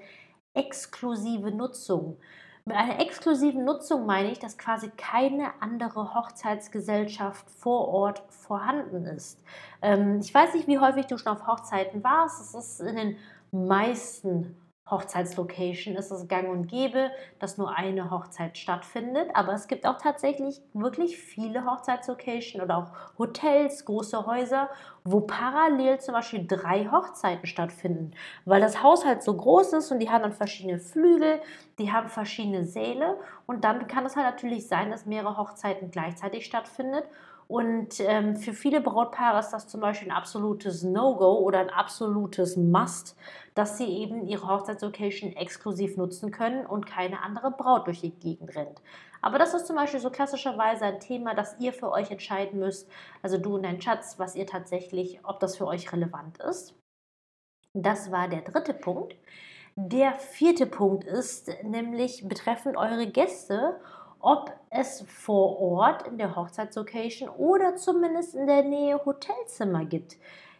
exklusive 0.53 1.51
Nutzung. 1.51 2.17
Mit 2.63 2.77
einer 2.77 3.01
exklusiven 3.01 3.65
Nutzung 3.65 4.05
meine 4.05 4.31
ich, 4.31 4.39
dass 4.39 4.57
quasi 4.57 4.89
keine 4.95 5.51
andere 5.59 6.13
Hochzeitsgesellschaft 6.13 7.49
vor 7.49 7.89
Ort 7.89 8.23
vorhanden 8.29 9.05
ist. 9.05 9.41
Ähm, 9.81 10.19
ich 10.21 10.33
weiß 10.33 10.53
nicht, 10.53 10.67
wie 10.67 10.79
häufig 10.79 11.07
du 11.07 11.17
schon 11.17 11.33
auf 11.33 11.45
Hochzeiten 11.45 12.03
warst. 12.05 12.41
Es 12.41 12.53
ist 12.53 12.79
in 12.79 12.95
den 12.95 13.17
meisten 13.51 14.55
Hochzeitslocation 14.89 15.95
ist 15.95 16.11
es 16.11 16.27
gang 16.27 16.49
und 16.49 16.67
gäbe, 16.67 17.11
dass 17.39 17.57
nur 17.57 17.75
eine 17.75 18.09
Hochzeit 18.09 18.57
stattfindet. 18.57 19.29
Aber 19.33 19.53
es 19.53 19.67
gibt 19.67 19.85
auch 19.85 19.97
tatsächlich 19.97 20.61
wirklich 20.73 21.17
viele 21.17 21.65
Hochzeitslocations 21.65 22.63
oder 22.63 22.77
auch 22.77 22.91
Hotels, 23.17 23.85
große 23.85 24.25
Häuser, 24.25 24.69
wo 25.03 25.21
parallel 25.21 25.99
zum 25.99 26.13
Beispiel 26.13 26.45
drei 26.47 26.85
Hochzeiten 26.85 27.47
stattfinden. 27.47 28.11
Weil 28.45 28.61
das 28.61 28.81
Haus 28.83 29.05
halt 29.05 29.23
so 29.23 29.35
groß 29.35 29.73
ist 29.73 29.91
und 29.91 29.99
die 29.99 30.09
haben 30.09 30.23
dann 30.23 30.33
verschiedene 30.33 30.79
Flügel, 30.79 31.41
die 31.79 31.91
haben 31.91 32.09
verschiedene 32.09 32.63
Säle 32.63 33.17
und 33.45 33.63
dann 33.63 33.87
kann 33.87 34.05
es 34.05 34.15
halt 34.15 34.25
natürlich 34.25 34.67
sein, 34.67 34.91
dass 34.91 35.05
mehrere 35.05 35.37
Hochzeiten 35.37 35.91
gleichzeitig 35.91 36.45
stattfindet. 36.45 37.05
Und 37.47 38.01
ähm, 38.01 38.35
für 38.35 38.53
viele 38.53 38.81
Brautpaare 38.81 39.39
ist 39.39 39.51
das 39.51 39.67
zum 39.67 39.79
Beispiel 39.79 40.09
ein 40.09 40.17
absolutes 40.17 40.83
No-Go 40.83 41.39
oder 41.39 41.59
ein 41.59 41.69
absolutes 41.69 42.57
Must, 42.57 43.15
dass 43.55 43.77
sie 43.77 43.85
eben 43.85 44.27
ihre 44.27 44.47
Hochzeitslocation 44.47 45.31
exklusiv 45.31 45.95
nutzen 45.95 46.31
können 46.31 46.65
und 46.65 46.85
keine 46.85 47.21
andere 47.21 47.51
Braut 47.51 47.87
durch 47.87 48.01
die 48.01 48.11
Gegend 48.11 48.53
rennt. 48.55 48.81
Aber 49.21 49.39
das 49.39 49.53
ist 49.53 49.65
zum 49.65 49.77
Beispiel 49.77 50.01
so 50.01 50.09
klassischerweise 50.09 50.85
ein 50.85 50.99
Thema, 50.99 51.33
das 51.33 51.55
ihr 51.59 51.71
für 51.71 51.89
euch 51.89 52.11
entscheiden 52.11 52.59
müsst, 52.59 52.89
also 53.21 53.37
du 53.37 53.55
und 53.55 53.63
dein 53.63 53.81
Schatz, 53.81 54.19
was 54.19 54.35
ihr 54.35 54.45
tatsächlich, 54.45 55.19
ob 55.23 55.39
das 55.39 55.55
für 55.55 55.67
euch 55.67 55.91
relevant 55.91 56.39
ist. 56.39 56.75
Das 57.73 58.11
war 58.11 58.27
der 58.27 58.41
dritte 58.41 58.73
Punkt. 58.73 59.15
Der 59.75 60.13
vierte 60.13 60.65
Punkt 60.65 61.03
ist 61.03 61.51
nämlich 61.63 62.27
betreffend 62.27 62.77
eure 62.77 63.07
Gäste 63.07 63.79
ob 64.27 64.51
es 64.69 65.05
vor 65.07 65.57
Ort 65.61 66.05
in 66.05 66.17
der 66.17 66.35
Hochzeitslocation 66.35 67.29
oder 67.29 67.77
zumindest 67.77 68.35
in 68.35 68.45
der 68.45 68.61
Nähe 68.61 68.99
Hotelzimmer 69.05 69.85
gibt. 69.85 70.17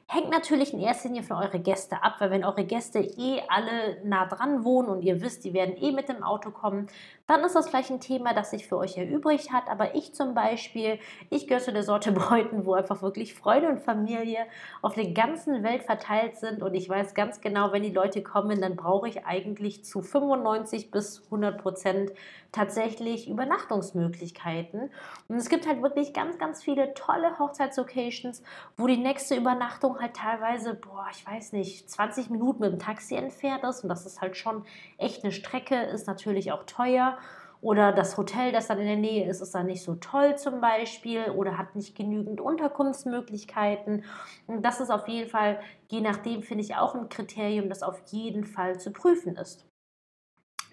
Hängt 0.10 0.30
natürlich 0.30 0.74
in 0.74 0.80
erster 0.80 1.10
Linie 1.10 1.24
von 1.24 1.36
euren 1.36 1.64
Gästen 1.64 1.96
ab, 1.96 2.16
weil 2.20 2.32
wenn 2.32 2.46
eure 2.46 2.64
Gäste 2.64 3.00
eh 3.00 3.42
alle 3.50 3.98
nah 4.06 4.26
dran 4.26 4.64
wohnen 4.64 4.88
und 4.88 5.02
ihr 5.02 5.22
wisst, 5.22 5.44
die 5.44 5.54
werden 5.54 5.76
eh 5.76 5.92
mit 5.92 6.08
dem 6.08 6.24
Auto 6.24 6.50
kommen, 6.50 6.88
dann 7.28 7.44
ist 7.44 7.56
das 7.56 7.68
vielleicht 7.68 7.92
ein 7.92 8.00
Thema, 8.00 8.34
das 8.34 8.52
sich 8.52 8.66
für 8.66 8.78
euch 8.78 8.98
erübrigt 8.98 9.52
hat. 9.52 9.68
Aber 9.68 9.96
ich 9.96 10.16
zum 10.16 10.34
Beispiel, 10.34 10.98
ich 11.30 11.46
gehöre 11.46 11.62
zu 11.62 11.74
der 11.74 11.84
Sorte 11.84 12.12
Bräuten, 12.14 12.66
wo 12.66 12.74
einfach 12.74 13.02
wirklich 13.02 13.34
Freude 13.34 13.68
und 13.68 13.82
Familie 13.82 14.46
auf 14.82 14.94
der 14.94 15.12
ganzen 15.12 15.62
Welt 15.62 15.84
verteilt 15.84 16.38
sind. 16.38 16.64
Und 16.64 16.74
ich 16.74 16.88
weiß 16.88 17.14
ganz 17.14 17.42
genau, 17.42 17.74
wenn 17.74 17.84
die 17.84 17.92
Leute 17.92 18.24
kommen, 18.24 18.62
dann 18.62 18.78
brauche 18.78 19.10
ich 19.10 19.26
eigentlich 19.26 19.84
zu 19.84 20.02
95 20.02 20.90
bis 20.90 21.22
100 21.26 21.62
Prozent 21.62 22.14
tatsächlich 22.58 23.30
Übernachtungsmöglichkeiten. 23.30 24.90
Und 25.28 25.36
es 25.36 25.48
gibt 25.48 25.68
halt 25.68 25.84
wirklich 25.84 26.14
ganz, 26.14 26.40
ganz 26.40 26.64
viele 26.64 26.94
tolle 26.96 27.38
Hochzeitslocations, 27.38 28.42
wo 28.78 28.88
die 28.88 28.98
nächste 28.98 29.36
Übernachtung 29.36 30.00
halt 30.00 30.16
teilweise, 30.16 30.74
boah, 30.74 31.08
ich 31.12 31.26
weiß 31.26 31.54
nicht, 31.54 31.90
20 31.90 32.32
Minuten 32.32 32.62
mit 32.62 32.72
dem 32.72 32.80
Taxi 32.80 33.16
entfernt 33.16 33.64
ist. 33.64 33.84
Und 33.84 33.90
das 33.90 34.06
ist 34.06 34.22
halt 34.22 34.36
schon 34.36 34.66
echt 34.98 35.24
eine 35.24 35.32
Strecke, 35.32 35.76
ist 35.76 36.08
natürlich 36.08 36.52
auch 36.52 36.64
teuer. 36.64 37.18
Oder 37.62 37.92
das 37.92 38.18
Hotel, 38.18 38.52
das 38.52 38.68
dann 38.68 38.80
in 38.80 38.88
der 38.88 38.98
Nähe 38.98 39.28
ist, 39.30 39.42
ist 39.42 39.54
dann 39.56 39.66
nicht 39.68 39.84
so 39.84 39.96
toll 39.96 40.38
zum 40.38 40.62
Beispiel 40.62 41.32
oder 41.32 41.58
hat 41.58 41.76
nicht 41.76 41.96
genügend 41.96 42.42
Unterkunftsmöglichkeiten. 42.42 44.04
Und 44.48 44.64
das 44.64 44.80
ist 44.80 44.92
auf 44.92 45.08
jeden 45.08 45.30
Fall, 45.30 45.60
je 45.90 46.02
nachdem, 46.02 46.44
finde 46.44 46.64
ich 46.64 46.76
auch 46.76 46.96
ein 46.96 47.10
Kriterium, 47.10 47.70
das 47.70 47.84
auf 47.84 48.00
jeden 48.08 48.46
Fall 48.46 48.80
zu 48.80 48.92
prüfen 48.92 49.36
ist. 49.36 49.67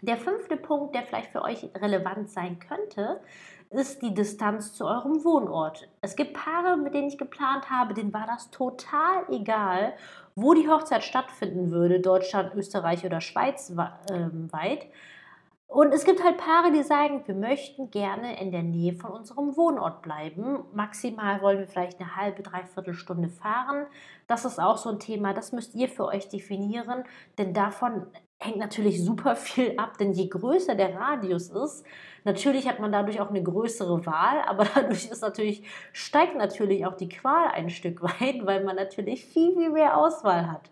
Der 0.06 0.18
fünfte 0.18 0.58
Punkt, 0.58 0.94
der 0.94 1.02
vielleicht 1.02 1.32
für 1.32 1.40
euch 1.40 1.66
relevant 1.74 2.28
sein 2.28 2.58
könnte, 2.58 3.20
ist 3.70 4.02
die 4.02 4.12
Distanz 4.12 4.74
zu 4.74 4.84
eurem 4.84 5.24
Wohnort. 5.24 5.88
Es 6.02 6.14
gibt 6.14 6.34
Paare, 6.34 6.76
mit 6.76 6.92
denen 6.92 7.08
ich 7.08 7.16
geplant 7.16 7.70
habe, 7.70 7.94
denen 7.94 8.12
war 8.12 8.26
das 8.26 8.50
total 8.50 9.24
egal, 9.30 9.94
wo 10.34 10.52
die 10.52 10.68
Hochzeit 10.68 11.04
stattfinden 11.04 11.70
würde, 11.70 12.00
Deutschland, 12.00 12.54
Österreich 12.54 13.06
oder 13.06 13.22
Schweiz 13.22 13.74
ähm, 14.10 14.52
weit. 14.52 14.88
Und 15.68 15.94
es 15.94 16.04
gibt 16.04 16.22
halt 16.22 16.36
Paare, 16.36 16.70
die 16.70 16.82
sagen, 16.82 17.22
wir 17.24 17.34
möchten 17.34 17.90
gerne 17.90 18.38
in 18.38 18.52
der 18.52 18.62
Nähe 18.62 18.92
von 18.92 19.10
unserem 19.10 19.56
Wohnort 19.56 20.02
bleiben. 20.02 20.64
Maximal 20.74 21.40
wollen 21.40 21.60
wir 21.60 21.66
vielleicht 21.66 21.98
eine 21.98 22.14
halbe, 22.14 22.42
dreiviertel 22.42 22.92
Stunde 22.92 23.30
fahren. 23.30 23.86
Das 24.26 24.44
ist 24.44 24.60
auch 24.60 24.76
so 24.76 24.90
ein 24.90 24.98
Thema, 24.98 25.32
das 25.32 25.52
müsst 25.52 25.74
ihr 25.74 25.88
für 25.88 26.04
euch 26.04 26.28
definieren, 26.28 27.04
denn 27.38 27.54
davon 27.54 28.06
hängt 28.44 28.58
natürlich 28.58 29.04
super 29.04 29.36
viel 29.36 29.78
ab, 29.78 29.98
denn 29.98 30.12
je 30.12 30.28
größer 30.28 30.74
der 30.74 30.94
Radius 30.94 31.48
ist, 31.50 31.84
natürlich 32.24 32.68
hat 32.68 32.80
man 32.80 32.92
dadurch 32.92 33.20
auch 33.20 33.30
eine 33.30 33.42
größere 33.42 34.04
Wahl, 34.06 34.40
aber 34.46 34.64
dadurch 34.74 35.06
ist 35.10 35.22
natürlich, 35.22 35.62
steigt 35.92 36.36
natürlich 36.36 36.86
auch 36.86 36.96
die 36.96 37.08
Qual 37.08 37.48
ein 37.48 37.70
Stück 37.70 38.02
weit, 38.02 38.44
weil 38.44 38.64
man 38.64 38.76
natürlich 38.76 39.24
viel, 39.24 39.54
viel 39.54 39.70
mehr 39.70 39.96
Auswahl 39.96 40.50
hat. 40.50 40.70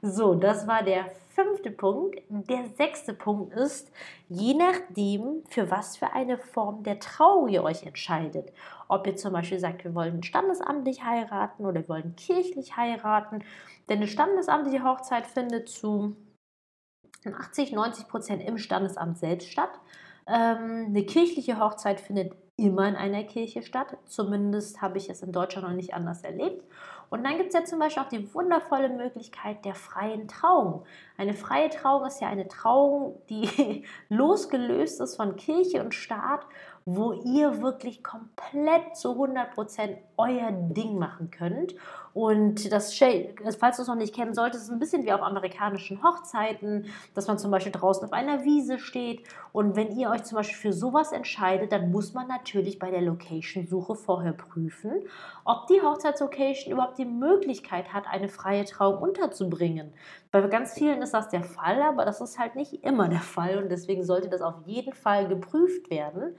So, 0.00 0.34
das 0.34 0.66
war 0.66 0.82
der 0.82 1.06
fünfte 1.28 1.70
Punkt. 1.70 2.20
Der 2.28 2.64
sechste 2.76 3.14
Punkt 3.14 3.54
ist, 3.54 3.90
je 4.28 4.54
nachdem, 4.54 5.44
für 5.48 5.70
was 5.70 5.96
für 5.96 6.12
eine 6.12 6.38
Form 6.38 6.82
der 6.82 6.98
Trauung 6.98 7.48
ihr 7.48 7.62
euch 7.62 7.84
entscheidet. 7.84 8.52
Ob 8.88 9.06
ihr 9.06 9.16
zum 9.16 9.32
Beispiel 9.32 9.58
sagt, 9.58 9.84
wir 9.84 9.94
wollen 9.94 10.22
standesamtlich 10.22 11.04
heiraten 11.04 11.64
oder 11.64 11.82
wir 11.82 11.88
wollen 11.88 12.16
kirchlich 12.16 12.76
heiraten. 12.76 13.44
Denn 13.88 13.98
eine 13.98 14.08
standesamtliche 14.08 14.84
Hochzeit 14.84 15.26
findet 15.26 15.68
zu 15.68 16.16
80, 17.26 17.72
90 17.72 18.08
Prozent 18.08 18.42
im 18.42 18.58
Standesamt 18.58 19.18
selbst 19.18 19.50
statt. 19.50 19.70
Ähm, 20.26 20.86
eine 20.88 21.04
kirchliche 21.04 21.58
Hochzeit 21.58 22.00
findet 22.00 22.32
immer 22.56 22.88
in 22.88 22.96
einer 22.96 23.24
Kirche 23.24 23.62
statt. 23.62 23.96
Zumindest 24.06 24.82
habe 24.82 24.98
ich 24.98 25.08
es 25.08 25.22
in 25.22 25.32
Deutschland 25.32 25.66
noch 25.66 25.74
nicht 25.74 25.94
anders 25.94 26.22
erlebt. 26.22 26.64
Und 27.10 27.24
dann 27.24 27.36
gibt 27.36 27.48
es 27.48 27.54
ja 27.54 27.64
zum 27.64 27.78
Beispiel 27.78 28.02
auch 28.02 28.08
die 28.08 28.32
wundervolle 28.34 28.88
Möglichkeit 28.88 29.64
der 29.64 29.74
freien 29.74 30.28
Trauung. 30.28 30.84
Eine 31.18 31.34
freie 31.34 31.68
Trauung 31.68 32.06
ist 32.06 32.20
ja 32.22 32.28
eine 32.28 32.48
Trauung, 32.48 33.20
die 33.28 33.84
losgelöst 34.08 35.00
ist 35.00 35.16
von 35.16 35.36
Kirche 35.36 35.82
und 35.82 35.94
Staat 35.94 36.46
wo 36.84 37.12
ihr 37.12 37.62
wirklich 37.62 38.02
komplett 38.02 38.96
zu 38.96 39.10
100% 39.10 39.96
euer 40.16 40.52
Ding 40.52 40.98
machen 40.98 41.30
könnt. 41.30 41.74
Und 42.14 42.70
das, 42.70 42.92
falls 43.58 43.76
du 43.76 43.82
es 43.82 43.88
noch 43.88 43.94
nicht 43.94 44.14
kennen 44.14 44.34
solltest, 44.34 44.64
ist 44.64 44.70
ein 44.70 44.78
bisschen 44.78 45.04
wie 45.04 45.12
auf 45.12 45.22
amerikanischen 45.22 46.02
Hochzeiten, 46.02 46.86
dass 47.14 47.26
man 47.26 47.38
zum 47.38 47.50
Beispiel 47.50 47.72
draußen 47.72 48.04
auf 48.04 48.12
einer 48.12 48.44
Wiese 48.44 48.78
steht. 48.78 49.22
Und 49.52 49.76
wenn 49.76 49.96
ihr 49.96 50.10
euch 50.10 50.24
zum 50.24 50.36
Beispiel 50.36 50.58
für 50.58 50.72
sowas 50.74 51.12
entscheidet, 51.12 51.72
dann 51.72 51.90
muss 51.90 52.12
man 52.12 52.28
natürlich 52.28 52.78
bei 52.78 52.90
der 52.90 53.00
Location-Suche 53.00 53.94
vorher 53.94 54.32
prüfen, 54.32 54.92
ob 55.44 55.66
die 55.68 55.80
Hochzeitslocation 55.80 56.72
überhaupt 56.72 56.98
die 56.98 57.06
Möglichkeit 57.06 57.94
hat, 57.94 58.04
eine 58.06 58.28
freie 58.28 58.66
Trauung 58.66 58.98
unterzubringen. 58.98 59.94
Bei 60.32 60.40
ganz 60.48 60.72
vielen 60.72 61.02
ist 61.02 61.12
das 61.12 61.28
der 61.28 61.44
Fall, 61.44 61.82
aber 61.82 62.06
das 62.06 62.22
ist 62.22 62.38
halt 62.38 62.56
nicht 62.56 62.82
immer 62.84 63.08
der 63.08 63.20
Fall 63.20 63.58
und 63.62 63.68
deswegen 63.68 64.02
sollte 64.02 64.30
das 64.30 64.40
auf 64.40 64.54
jeden 64.64 64.94
Fall 64.94 65.28
geprüft 65.28 65.90
werden. 65.90 66.34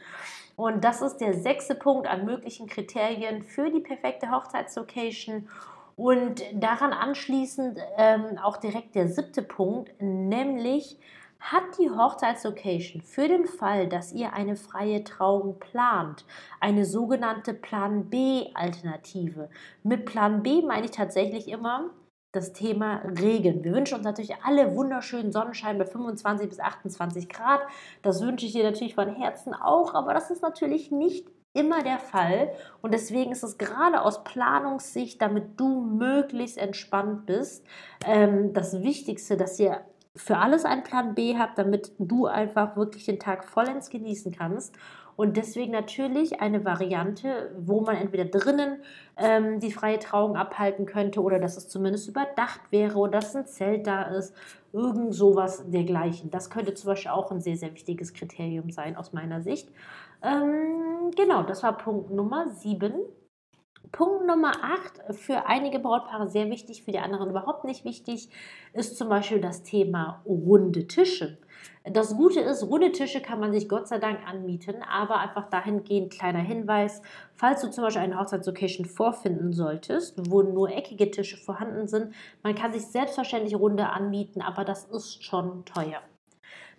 Und 0.56 0.84
das 0.84 1.04
ist 1.04 1.18
der 1.18 1.36
sechste 1.36 1.76
Punkt 1.76 2.08
an 2.08 2.26
möglichen 2.26 2.66
Kriterien 2.66 3.44
für 3.44 3.70
die 3.70 3.82
perfekte 3.82 4.32
Hochzeitslocation. 4.32 5.48
Und 5.96 6.44
daran 6.56 6.92
anschließend 6.92 7.80
ähm, 7.98 8.40
auch 8.42 8.58
direkt 8.58 8.96
der 8.96 9.08
siebte 9.08 9.44
Punkt, 9.44 9.92
nämlich 10.02 10.98
hat 11.40 11.78
die 11.78 11.92
Hochzeitslocation 11.92 13.02
für 13.04 13.28
den 13.28 13.46
Fall, 13.46 13.88
dass 13.88 14.12
ihr 14.12 14.34
eine 14.34 14.56
freie 14.56 15.04
Trauung 15.04 15.60
plant, 15.60 16.26
eine 16.60 16.86
sogenannte 16.86 17.54
Plan 17.54 18.10
B-Alternative. 18.10 19.50
Mit 19.84 20.06
Plan 20.06 20.42
B 20.42 20.64
meine 20.64 20.86
ich 20.86 20.92
tatsächlich 20.92 21.48
immer, 21.48 21.92
das 22.34 22.52
Thema 22.52 23.02
Regen. 23.22 23.64
Wir 23.64 23.74
wünschen 23.74 23.96
uns 23.96 24.04
natürlich 24.04 24.36
alle 24.44 24.76
wunderschönen 24.76 25.32
Sonnenschein 25.32 25.78
bei 25.78 25.86
25 25.86 26.50
bis 26.50 26.60
28 26.60 27.30
Grad. 27.30 27.62
Das 28.02 28.22
wünsche 28.22 28.46
ich 28.46 28.52
dir 28.52 28.64
natürlich 28.64 28.96
von 28.96 29.16
Herzen 29.16 29.54
auch, 29.54 29.94
aber 29.94 30.14
das 30.14 30.32
ist 30.32 30.42
natürlich 30.42 30.92
nicht 30.92 31.28
immer 31.54 31.84
der 31.84 32.00
Fall 32.00 32.52
und 32.82 32.92
deswegen 32.96 33.32
ist 33.32 33.44
es 33.44 33.60
gerade 33.60 34.02
aus 34.02 34.24
Planungssicht, 34.24 35.22
damit 35.22 35.60
du 35.60 35.82
möglichst 35.82 36.58
entspannt 36.58 37.28
bist, 37.28 37.64
ähm, 38.08 38.54
das 38.54 38.82
Wichtigste, 38.82 39.38
dass 39.38 39.60
ihr 39.60 39.82
für 40.16 40.38
alles 40.38 40.66
einen 40.66 40.82
Plan 40.82 41.14
B 41.14 41.38
habt, 41.38 41.60
damit 41.60 41.92
du 42.00 42.26
einfach 42.26 42.76
wirklich 42.76 43.06
den 43.06 43.20
Tag 43.20 43.46
vollends 43.46 43.92
genießen 43.92 44.32
kannst 44.32 44.76
und 45.16 45.38
deswegen 45.38 45.72
natürlich 45.72 46.42
eine 46.42 46.66
Variante, 46.66 47.52
wo 47.58 47.82
man 47.82 47.96
entweder 47.96 48.26
drinnen 48.26 48.78
ähm, 49.18 49.60
die 49.60 49.72
freie 49.72 50.00
Trauung 50.00 50.36
abhalten 50.36 50.86
könnte 50.86 51.22
oder 51.22 51.40
dass 51.40 51.58
es 51.58 51.68
zumindest 51.68 52.08
überdacht 52.08 52.62
wäre 52.72 52.98
oder 52.98 53.20
dass 53.20 53.36
ein 53.36 53.46
Zelt 53.46 53.88
da 53.88 54.04
ist. 54.04 54.34
Irgend 54.72 55.14
sowas 55.14 55.64
dergleichen. 55.68 56.32
Das 56.32 56.50
könnte 56.50 56.74
zum 56.74 56.88
Beispiel 56.88 57.12
auch 57.12 57.32
ein 57.32 57.42
sehr, 57.42 57.58
sehr 57.58 57.74
wichtiges 57.74 58.14
Kriterium 58.14 58.72
sein 58.72 58.96
aus 58.96 59.14
meiner 59.14 59.42
Sicht. 59.42 59.70
Ähm, 60.24 61.12
genau, 61.16 61.44
das 61.44 61.62
war 61.62 61.78
Punkt 61.78 62.10
Nummer 62.10 62.48
7. 62.50 62.94
Punkt 63.92 64.26
Nummer 64.26 64.54
8, 64.64 65.16
für 65.16 65.46
einige 65.46 65.80
Brautpaare 65.80 66.28
sehr 66.28 66.50
wichtig, 66.50 66.84
für 66.84 66.92
die 66.92 67.00
anderen 67.00 67.30
überhaupt 67.30 67.64
nicht 67.64 67.86
wichtig, 67.86 68.30
ist 68.74 68.98
zum 68.98 69.10
Beispiel 69.10 69.40
das 69.40 69.64
Thema 69.64 70.24
runde 70.26 70.88
Tische. 70.88 71.38
Das 71.84 72.16
Gute 72.16 72.40
ist, 72.40 72.64
runde 72.64 72.92
Tische 72.92 73.22
kann 73.22 73.40
man 73.40 73.52
sich 73.52 73.68
Gott 73.68 73.88
sei 73.88 74.00
Dank 74.00 74.20
anmieten, 74.26 74.76
aber 74.90 75.20
einfach 75.20 75.50
dahingehend 75.50 76.12
kleiner 76.12 76.40
Hinweis, 76.40 77.02
falls 77.36 77.62
du 77.62 77.70
zum 77.70 77.84
Beispiel 77.84 78.02
eine 78.02 78.20
Hochzeitslocation 78.20 78.86
vorfinden 78.86 79.54
solltest, 79.54 80.16
wo 80.30 80.42
nur 80.42 80.70
eckige 80.70 81.12
Tische 81.12 81.38
vorhanden 81.38 81.88
sind, 81.88 82.16
man 82.42 82.56
kann 82.56 82.72
sich 82.72 82.88
selbstverständlich 82.88 83.56
runde 83.56 83.90
anmieten, 83.90 84.42
aber 84.42 84.64
das 84.64 84.86
ist 84.86 85.24
schon 85.24 85.66
teuer. 85.66 86.02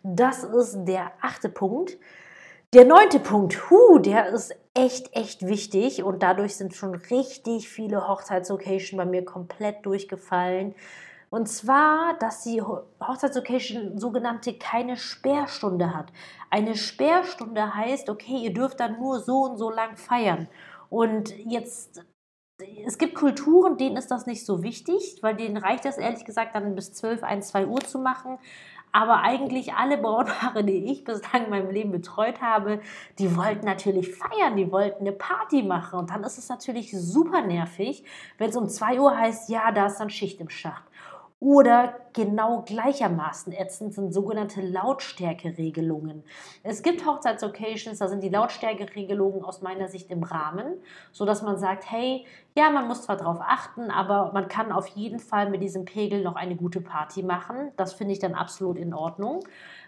Das 0.03 0.43
ist 0.43 0.85
der 0.85 1.13
achte 1.21 1.49
Punkt. 1.49 1.99
Der 2.73 2.85
neunte 2.85 3.21
Punkt, 3.21 3.71
hu, 3.71 3.99
der 3.99 4.29
ist 4.29 4.55
echt, 4.75 5.15
echt 5.17 5.47
wichtig 5.47 6.03
und 6.03 6.23
dadurch 6.23 6.57
sind 6.57 6.75
schon 6.75 6.95
richtig 6.95 7.69
viele 7.69 8.09
Hochzeitslocations 8.09 8.97
bei 8.97 9.05
mir 9.05 9.25
komplett 9.25 9.87
durchgefallen. 9.87 10.75
Und 11.31 11.49
zwar, 11.49 12.17
dass 12.19 12.43
die 12.43 12.63
Hochzeitslocation 12.63 13.99
sogenannte 13.99 14.55
keine 14.55 14.97
Sperrstunde 14.97 15.95
hat. 15.95 16.13
Eine 16.51 16.77
Sperrstunde 16.77 17.75
heißt, 17.75 18.09
okay, 18.09 18.37
ihr 18.37 18.55
dürft 18.55 18.79
dann 18.79 18.99
nur 19.01 19.21
so 19.21 19.43
und 19.43 19.57
so 19.57 19.71
lang 19.71 19.97
feiern. 19.97 20.49
Und 20.91 21.35
jetzt 21.45 22.05
es 22.87 22.99
gibt 22.99 23.17
Kulturen, 23.17 23.79
denen 23.79 23.97
ist 23.97 24.11
das 24.13 24.27
nicht 24.27 24.47
so 24.47 24.63
wichtig, 24.63 25.19
weil 25.23 25.35
denen 25.35 25.57
reicht 25.57 25.85
es 25.87 25.99
ehrlich 25.99 26.25
gesagt 26.25 26.55
dann 26.55 26.77
bis 26.77 26.93
12, 26.93 27.25
1, 27.25 27.49
2 27.49 27.67
Uhr 27.67 27.81
zu 27.81 27.99
machen. 27.99 28.39
Aber 28.97 29.23
eigentlich 29.23 29.75
alle 29.75 29.99
Brautpaare, 29.99 30.63
die 30.63 30.85
ich 30.93 31.03
bislang 31.03 31.47
in 31.47 31.51
meinem 31.51 31.71
Leben 31.71 31.91
betreut 31.91 32.41
habe, 32.41 32.79
die 33.19 33.37
wollten 33.37 33.67
natürlich 33.67 34.15
feiern, 34.15 34.55
die 34.57 34.71
wollten 34.71 35.01
eine 35.01 35.11
Party 35.11 35.65
machen. 35.65 35.99
Und 35.99 36.11
dann 36.11 36.23
ist 36.23 36.39
es 36.39 36.49
natürlich 36.49 36.93
super 36.97 37.43
nervig, 37.43 38.05
wenn 38.39 38.51
es 38.51 38.57
um 38.57 38.69
2 38.69 39.01
Uhr 39.01 39.19
heißt, 39.19 39.49
ja, 39.49 39.73
da 39.73 39.87
ist 39.87 39.99
dann 39.99 40.11
Schicht 40.11 40.41
im 40.41 40.49
Schacht. 40.49 40.85
Oder 41.41 41.97
genau 42.13 42.63
gleichermaßen 42.63 43.53
ätzend 43.53 43.95
sind 43.95 44.15
sogenannte 44.15 44.63
Lautstärkeregelungen. 44.63 46.23
Es 46.63 46.83
gibt 46.83 47.05
Hochzeitslocations, 47.05 47.99
da 47.99 48.07
sind 48.07 48.23
die 48.23 48.29
Lautstärkeregelungen 48.29 49.45
aus 49.45 49.61
meiner 49.61 49.89
Sicht 49.89 50.13
im 50.13 50.23
Rahmen, 50.23 50.81
sodass 51.11 51.43
man 51.43 51.59
sagt, 51.59 51.91
hey, 51.91 52.25
ja, 52.57 52.71
man 52.71 52.87
muss 52.87 53.03
zwar 53.03 53.17
darauf 53.17 53.41
achten, 53.41 53.91
aber 53.91 54.31
man 54.33 54.47
kann 54.47 54.71
auf 54.71 54.87
jeden 54.87 55.19
Fall 55.19 55.51
mit 55.51 55.61
diesem 55.61 55.85
Pegel 55.85 56.23
noch 56.23 56.37
eine 56.37 56.55
gute 56.55 56.81
Party 56.81 57.25
machen. 57.25 57.73
Das 57.77 57.95
finde 57.95 58.13
ich 58.13 58.21
dann 58.21 58.35
absolut 58.35 58.79
in 58.79 58.95
Ordnung. 58.95 59.41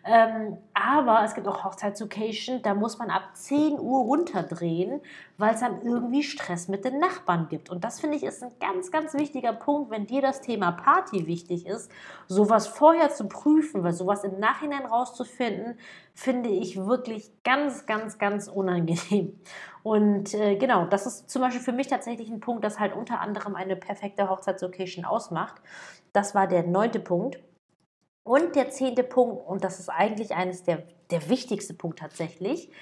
Ähm, 0.05 0.57
aber 0.75 1.23
es 1.25 1.35
gibt 1.35 1.47
auch 1.47 1.63
Hochzeitslocation, 1.63 2.63
da 2.63 2.75
muss 2.75 2.99
man 2.99 3.11
ab 3.11 3.23
10 3.35 3.79
Uhr 3.79 4.01
runterdrehen, 4.03 5.01
weil 5.39 5.55
es 5.55 5.61
dann 5.61 5.83
irgendwie 5.83 6.25
Stress 6.25 6.67
mit 6.67 6.85
den 6.85 6.99
Nachbarn 6.99 7.47
gibt. 7.49 7.71
Und 7.71 7.85
das 7.85 8.01
finde 8.01 8.17
ich 8.17 8.25
ist 8.25 8.43
ein 8.43 8.53
ganz, 8.61 8.91
ganz 8.91 9.15
wichtiger 9.15 9.53
Punkt, 9.53 9.91
wenn 9.91 10.07
dir 10.07 10.21
das 10.21 10.41
Thema 10.41 10.73
Party 10.73 11.29
wichtig 11.29 11.67
ist, 11.67 11.91
sowas 12.27 12.67
vorher 12.67 13.11
zu 13.11 13.29
prüfen, 13.29 13.85
weil 13.85 13.93
sowas 13.93 14.25
im 14.25 14.41
Nachhinein 14.41 14.87
rauszufinden, 14.87 15.79
finde 16.17 16.49
ich 16.49 16.79
wirklich 16.79 17.31
ganz, 17.45 17.85
ganz, 17.85 18.19
ganz 18.19 18.49
unangenehm. 18.49 19.39
Und 19.83 20.35
äh, 20.35 20.57
genau, 20.57 20.87
das 20.87 21.07
ist 21.07 21.31
zum 21.31 21.43
Beispiel 21.43 21.61
für 21.61 21.73
mich 21.73 21.87
tatsächlich 21.89 22.31
ein 22.31 22.41
Punkt, 22.41 22.65
das 22.65 22.81
halt 22.81 22.97
unter 22.97 23.21
anderem 23.21 23.55
eine 23.55 23.77
perfekte 23.77 24.29
Hochzeitslocation 24.29 25.05
ausmacht. 25.05 25.61
Das 26.13 26.35
war 26.35 26.49
der 26.49 26.65
neunte 26.65 27.01
Punkt. 27.01 27.39
Und 28.25 28.57
der 28.57 28.71
zehnte 28.71 29.05
Punkt, 29.05 29.47
und 29.47 29.63
das 29.63 29.79
ist 29.79 29.91
eigentlich 29.91 30.35
eines 30.35 30.65
der, 30.65 30.85
der 31.11 31.29
wichtigste 31.29 31.75
Punkt 31.75 31.99
tatsächlich, 31.99 32.73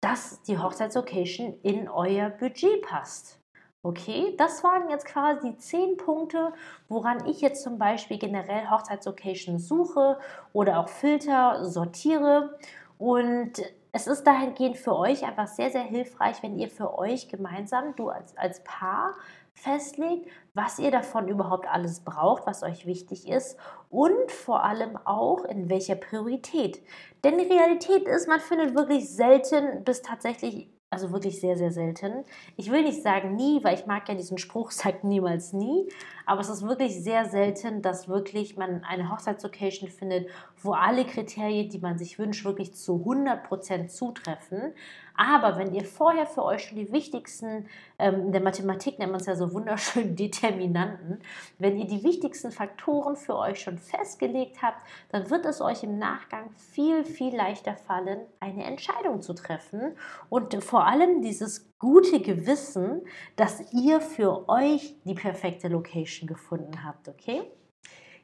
dass 0.00 0.40
die 0.42 0.56
Hochzeitslocation 0.56 1.58
in 1.62 1.88
euer 1.88 2.30
Budget 2.30 2.82
passt. 2.82 3.40
Okay, 3.86 4.34
das 4.36 4.64
waren 4.64 4.90
jetzt 4.90 5.06
quasi 5.06 5.52
die 5.52 5.58
zehn 5.58 5.96
Punkte, 5.96 6.52
woran 6.88 7.24
ich 7.24 7.40
jetzt 7.40 7.62
zum 7.62 7.78
Beispiel 7.78 8.18
generell 8.18 8.68
Hochzeitslocation 8.68 9.60
suche 9.60 10.18
oder 10.52 10.80
auch 10.80 10.88
Filter 10.88 11.64
sortiere. 11.64 12.58
Und 12.98 13.52
es 13.92 14.08
ist 14.08 14.24
dahingehend 14.24 14.76
für 14.76 14.96
euch 14.96 15.24
einfach 15.24 15.46
sehr, 15.46 15.70
sehr 15.70 15.84
hilfreich, 15.84 16.42
wenn 16.42 16.58
ihr 16.58 16.68
für 16.68 16.98
euch 16.98 17.28
gemeinsam, 17.28 17.94
du 17.94 18.08
als, 18.08 18.36
als 18.36 18.64
Paar, 18.64 19.14
festlegt, 19.54 20.28
was 20.52 20.80
ihr 20.80 20.90
davon 20.90 21.28
überhaupt 21.28 21.68
alles 21.68 22.00
braucht, 22.00 22.44
was 22.44 22.64
euch 22.64 22.86
wichtig 22.86 23.28
ist 23.28 23.56
und 23.88 24.32
vor 24.32 24.64
allem 24.64 24.98
auch 25.04 25.44
in 25.44 25.70
welcher 25.70 25.94
Priorität. 25.94 26.82
Denn 27.22 27.38
die 27.38 27.46
Realität 27.46 28.08
ist, 28.08 28.26
man 28.26 28.40
findet 28.40 28.74
wirklich 28.74 29.08
selten 29.08 29.84
bis 29.84 30.02
tatsächlich 30.02 30.68
also 30.88 31.10
wirklich 31.10 31.40
sehr, 31.40 31.56
sehr 31.56 31.72
selten. 31.72 32.24
Ich 32.56 32.70
will 32.70 32.82
nicht 32.82 33.02
sagen 33.02 33.34
nie, 33.34 33.62
weil 33.64 33.74
ich 33.74 33.86
mag 33.86 34.08
ja 34.08 34.14
diesen 34.14 34.38
Spruch, 34.38 34.70
sagt 34.72 35.04
niemals 35.04 35.52
nie. 35.52 35.88
Aber 36.26 36.40
es 36.40 36.48
ist 36.48 36.62
wirklich 36.62 37.02
sehr 37.02 37.24
selten, 37.24 37.82
dass 37.82 38.08
wirklich 38.08 38.56
man 38.56 38.84
eine 38.84 39.10
Hochzeitslocation 39.10 39.90
findet, 39.90 40.28
wo 40.62 40.72
alle 40.72 41.04
Kriterien, 41.04 41.68
die 41.68 41.78
man 41.78 41.98
sich 41.98 42.18
wünscht, 42.18 42.44
wirklich 42.44 42.74
zu 42.74 43.04
100% 43.04 43.88
zutreffen. 43.88 44.72
Aber 45.16 45.58
wenn 45.58 45.72
ihr 45.74 45.84
vorher 45.84 46.26
für 46.26 46.44
euch 46.44 46.64
schon 46.64 46.78
die 46.78 46.92
wichtigsten, 46.92 47.66
ähm, 47.98 48.26
in 48.26 48.32
der 48.32 48.42
Mathematik 48.42 48.98
nennt 48.98 49.12
man 49.12 49.20
es 49.20 49.26
ja 49.26 49.36
so 49.36 49.52
wunderschön 49.52 50.16
Determinanten, 50.16 51.20
wenn 51.58 51.78
ihr 51.78 51.86
die 51.86 52.02
wichtigsten 52.04 52.52
Faktoren 52.52 53.16
für 53.16 53.36
euch 53.36 53.60
schon 53.60 53.78
festgelegt 53.78 54.62
habt, 54.62 54.78
dann 55.10 55.30
wird 55.30 55.46
es 55.46 55.60
euch 55.60 55.82
im 55.82 55.98
Nachgang 55.98 56.50
viel, 56.56 57.04
viel 57.04 57.34
leichter 57.34 57.76
fallen, 57.76 58.20
eine 58.40 58.64
Entscheidung 58.64 59.22
zu 59.22 59.34
treffen 59.34 59.96
und 60.28 60.62
vor 60.62 60.86
allem 60.86 61.22
dieses 61.22 61.70
gute 61.78 62.20
Gewissen, 62.20 63.02
dass 63.36 63.72
ihr 63.72 64.00
für 64.00 64.48
euch 64.48 64.96
die 65.04 65.14
perfekte 65.14 65.68
Location 65.68 66.26
gefunden 66.26 66.84
habt, 66.84 67.08
okay? 67.08 67.50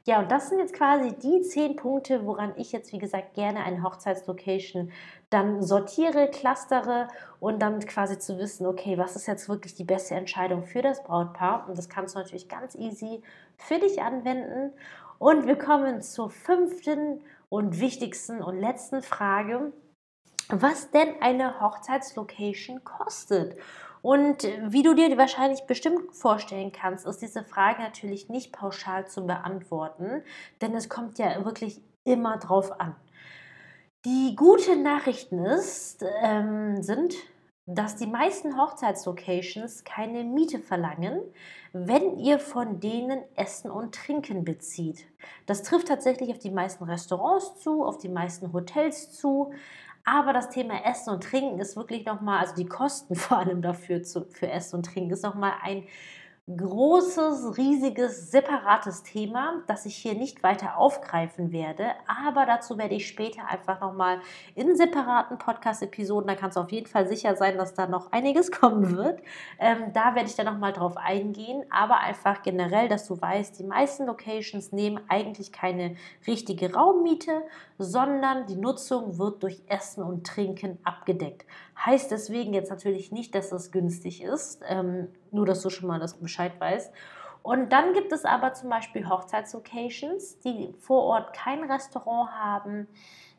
Ja, 0.05 0.19
und 0.19 0.33
das 0.33 0.49
sind 0.49 0.59
jetzt 0.59 0.75
quasi 0.75 1.15
die 1.15 1.43
zehn 1.43 1.77
Punkte, 1.77 2.27
woran 2.27 2.55
ich 2.57 2.73
jetzt, 2.73 2.93
wie 2.93 2.99
gesagt, 2.99 3.35
gerne 3.35 3.63
eine 3.63 3.85
Hochzeitslocation 3.85 4.91
dann 5.31 5.63
sortiere, 5.63 6.29
clustere 6.29 7.07
und 7.39 7.63
dann 7.63 7.79
quasi 7.81 8.19
zu 8.19 8.37
wissen, 8.37 8.67
okay, 8.67 8.99
was 8.99 9.15
ist 9.15 9.27
jetzt 9.29 9.49
wirklich 9.49 9.77
die 9.77 9.85
beste 9.85 10.17
Entscheidung 10.17 10.65
für 10.65 10.83
das 10.83 11.05
Brautpaar? 11.05 11.69
Und 11.69 11.79
das 11.79 11.89
kannst 11.89 12.17
du 12.17 12.19
natürlich 12.19 12.49
ganz 12.49 12.75
easy 12.75 13.23
für 13.57 13.79
dich 13.79 14.03
anwenden. 14.03 14.73
Und 15.19 15.47
wir 15.47 15.57
kommen 15.57 16.03
zur 16.03 16.31
fünften 16.31 17.21
und 17.49 17.79
wichtigsten 17.79 18.43
und 18.43 18.59
letzten 18.59 19.03
Frage. 19.03 19.73
Was 20.49 20.91
denn 20.91 21.15
eine 21.21 21.61
Hochzeitslocation 21.61 22.83
kostet? 22.83 23.57
Und 24.03 24.43
wie 24.67 24.83
du 24.83 24.95
dir 24.95 25.17
wahrscheinlich 25.17 25.63
bestimmt 25.63 26.15
vorstellen 26.15 26.73
kannst, 26.73 27.07
ist 27.07 27.23
diese 27.23 27.45
Frage 27.45 27.83
natürlich 27.83 28.29
nicht 28.29 28.53
pauschal 28.53 29.07
zu 29.07 29.27
beantworten, 29.27 30.23
denn 30.61 30.75
es 30.75 30.89
kommt 30.89 31.19
ja 31.19 31.45
wirklich 31.45 31.81
immer 32.05 32.37
drauf 32.39 32.81
an. 32.81 32.97
Die 34.05 34.35
guten 34.35 34.83
Nachrichten 34.83 35.45
ist, 35.45 36.05
ähm, 36.23 36.83
sind, 36.83 37.15
dass 37.67 37.95
die 37.95 38.09
meisten 38.09 38.61
Hochzeitslocations 38.61 39.85
keine 39.85 40.25
Miete 40.25 40.59
verlangen, 40.59 41.21
wenn 41.73 42.19
ihr 42.19 42.41
von 42.41 42.81
denen 42.81 43.23
Essen 43.37 43.71
und 43.71 43.95
Trinken 43.95 44.45
bezieht. 44.45 45.07
Das 45.47 45.63
trifft 45.63 45.87
tatsächlich 45.87 46.31
auf 46.31 46.39
die 46.39 46.51
meisten 46.51 46.83
Restaurants 46.85 47.61
zu, 47.61 47.85
auf 47.85 47.99
die 47.99 48.09
meisten 48.09 48.53
Hotels 48.53 49.13
zu, 49.13 49.53
aber 50.05 50.33
das 50.33 50.51
Thema 50.51 50.85
Essen 50.85 51.15
und 51.15 51.23
Trinken 51.23 51.61
ist 51.61 51.77
wirklich 51.77 52.05
nochmal, 52.05 52.41
also 52.41 52.55
die 52.55 52.67
Kosten 52.67 53.15
vor 53.17 53.39
allem 53.39 53.63
dafür 53.63 54.03
zu, 54.03 54.27
für 54.31 54.51
Essen 54.51 54.77
und 54.77 54.87
Trinken 54.87 55.11
ist 55.13 55.23
nochmal 55.23 55.53
ein 55.63 55.85
großes, 56.57 57.57
riesiges, 57.57 58.31
separates 58.31 59.03
Thema, 59.03 59.63
das 59.67 59.87
ich 59.87 59.97
hier 59.97 60.15
nicht 60.15 60.43
weiter 60.43 60.77
aufgreifen 60.77 61.53
werde. 61.53 61.87
Aber 62.07 62.47
dazu 62.47 62.79
werde 62.79 62.95
ich 62.95 63.09
später 63.09 63.47
einfach 63.49 63.81
nochmal 63.81 64.21
in 64.55 64.77
separaten 64.77 65.39
Podcast-Episoden, 65.39 66.27
da 66.27 66.35
kannst 66.35 66.57
du 66.57 66.61
auf 66.61 66.73
jeden 66.73 66.87
Fall 66.87 67.07
sicher 67.07 67.37
sein, 67.37 67.57
dass 67.57 67.75
da 67.75 67.87
noch 67.87 68.13
einiges 68.13 68.51
kommen 68.61 68.97
wird. 68.97 69.21
Ähm, 69.59 69.93
da 69.93 70.15
werde 70.15 70.29
ich 70.29 70.37
dann 70.37 70.47
nochmal 70.47 70.73
drauf 70.73 70.97
eingehen. 70.97 71.65
Aber 71.71 72.01
einfach 72.01 72.43
generell, 72.43 72.89
dass 72.89 73.07
du 73.07 73.21
weißt, 73.21 73.59
die 73.59 73.65
meisten 73.65 74.07
Locations 74.07 74.73
nehmen 74.73 75.01
eigentlich 75.09 75.53
keine 75.53 75.97
richtige 76.27 76.75
Raummiete, 76.75 77.43
sondern 77.79 78.47
die 78.47 78.57
Nutzung 78.57 79.19
wird 79.19 79.43
durch 79.43 79.63
Essen 79.69 80.03
und 80.03 80.27
Trinken 80.27 80.79
abgedeckt. 80.85 81.47
Heißt 81.79 82.11
deswegen 82.11 82.53
jetzt 82.53 82.71
natürlich 82.71 83.13
nicht, 83.13 83.35
dass 83.35 83.53
es 83.53 83.73
günstig 83.73 84.23
ist, 84.23 84.63
ähm, 84.69 85.09
nur 85.31 85.47
dass 85.47 85.63
du 85.63 85.71
schon 85.71 85.89
mal 85.89 85.99
das 85.99 86.15
Bescheid 86.15 86.53
weißt. 86.59 86.93
Und 87.43 87.73
dann 87.73 87.93
gibt 87.93 88.13
es 88.13 88.25
aber 88.25 88.53
zum 88.55 88.71
Beispiel 88.71 89.09
Hochzeitslocations, 89.09 90.39
die 90.41 90.75
vor 90.79 91.03
Ort 91.03 91.35
kein 91.35 91.65
Restaurant 91.65 92.31
haben 92.31 92.87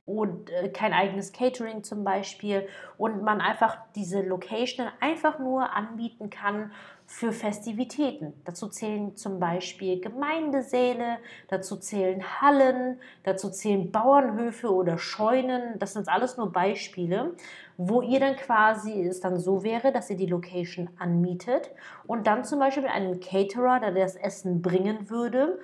und 0.05 0.49
äh, 0.49 0.69
kein 0.69 0.91
eigenes 0.91 1.31
Catering 1.31 1.83
zum 1.83 2.03
Beispiel 2.03 2.67
und 2.97 3.23
man 3.23 3.39
einfach 3.39 3.77
diese 3.95 4.21
Location 4.21 4.87
einfach 4.99 5.39
nur 5.39 5.73
anbieten 5.73 6.29
kann 6.29 6.73
für 7.15 7.31
Festivitäten. 7.31 8.33
Dazu 8.43 8.67
zählen 8.69 9.15
zum 9.15 9.39
Beispiel 9.39 10.01
Gemeindesäle, 10.01 11.19
dazu 11.47 11.77
zählen 11.77 12.23
Hallen, 12.41 12.99
dazu 13.23 13.51
zählen 13.51 13.91
Bauernhöfe 13.91 14.73
oder 14.73 14.97
Scheunen. 14.97 15.77
Das 15.77 15.93
sind 15.93 16.09
alles 16.09 16.37
nur 16.37 16.51
Beispiele, 16.51 17.35
wo 17.77 18.01
ihr 18.01 18.19
dann 18.19 18.35
quasi 18.35 19.05
es 19.05 19.19
dann 19.19 19.37
so 19.39 19.63
wäre, 19.63 19.91
dass 19.91 20.09
ihr 20.09 20.17
die 20.17 20.25
Location 20.25 20.89
anmietet 20.97 21.69
und 22.07 22.25
dann 22.25 22.43
zum 22.45 22.57
Beispiel 22.57 22.83
mit 22.83 22.91
einem 22.91 23.19
Caterer, 23.19 23.79
der 23.79 23.91
das 23.91 24.15
Essen 24.15 24.63
bringen 24.63 25.11
würde, 25.11 25.59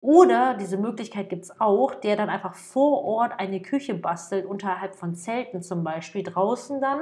Oder 0.00 0.54
diese 0.54 0.78
Möglichkeit 0.78 1.28
gibt 1.28 1.44
es 1.44 1.60
auch, 1.60 1.94
der 1.94 2.16
dann 2.16 2.28
einfach 2.28 2.56
vor 2.56 3.04
Ort 3.04 3.34
eine 3.38 3.62
Küche 3.62 3.94
bastelt, 3.94 4.44
unterhalb 4.46 4.96
von 4.96 5.14
Zelten 5.14 5.62
zum 5.62 5.84
Beispiel, 5.84 6.24
draußen 6.24 6.80
dann 6.80 7.00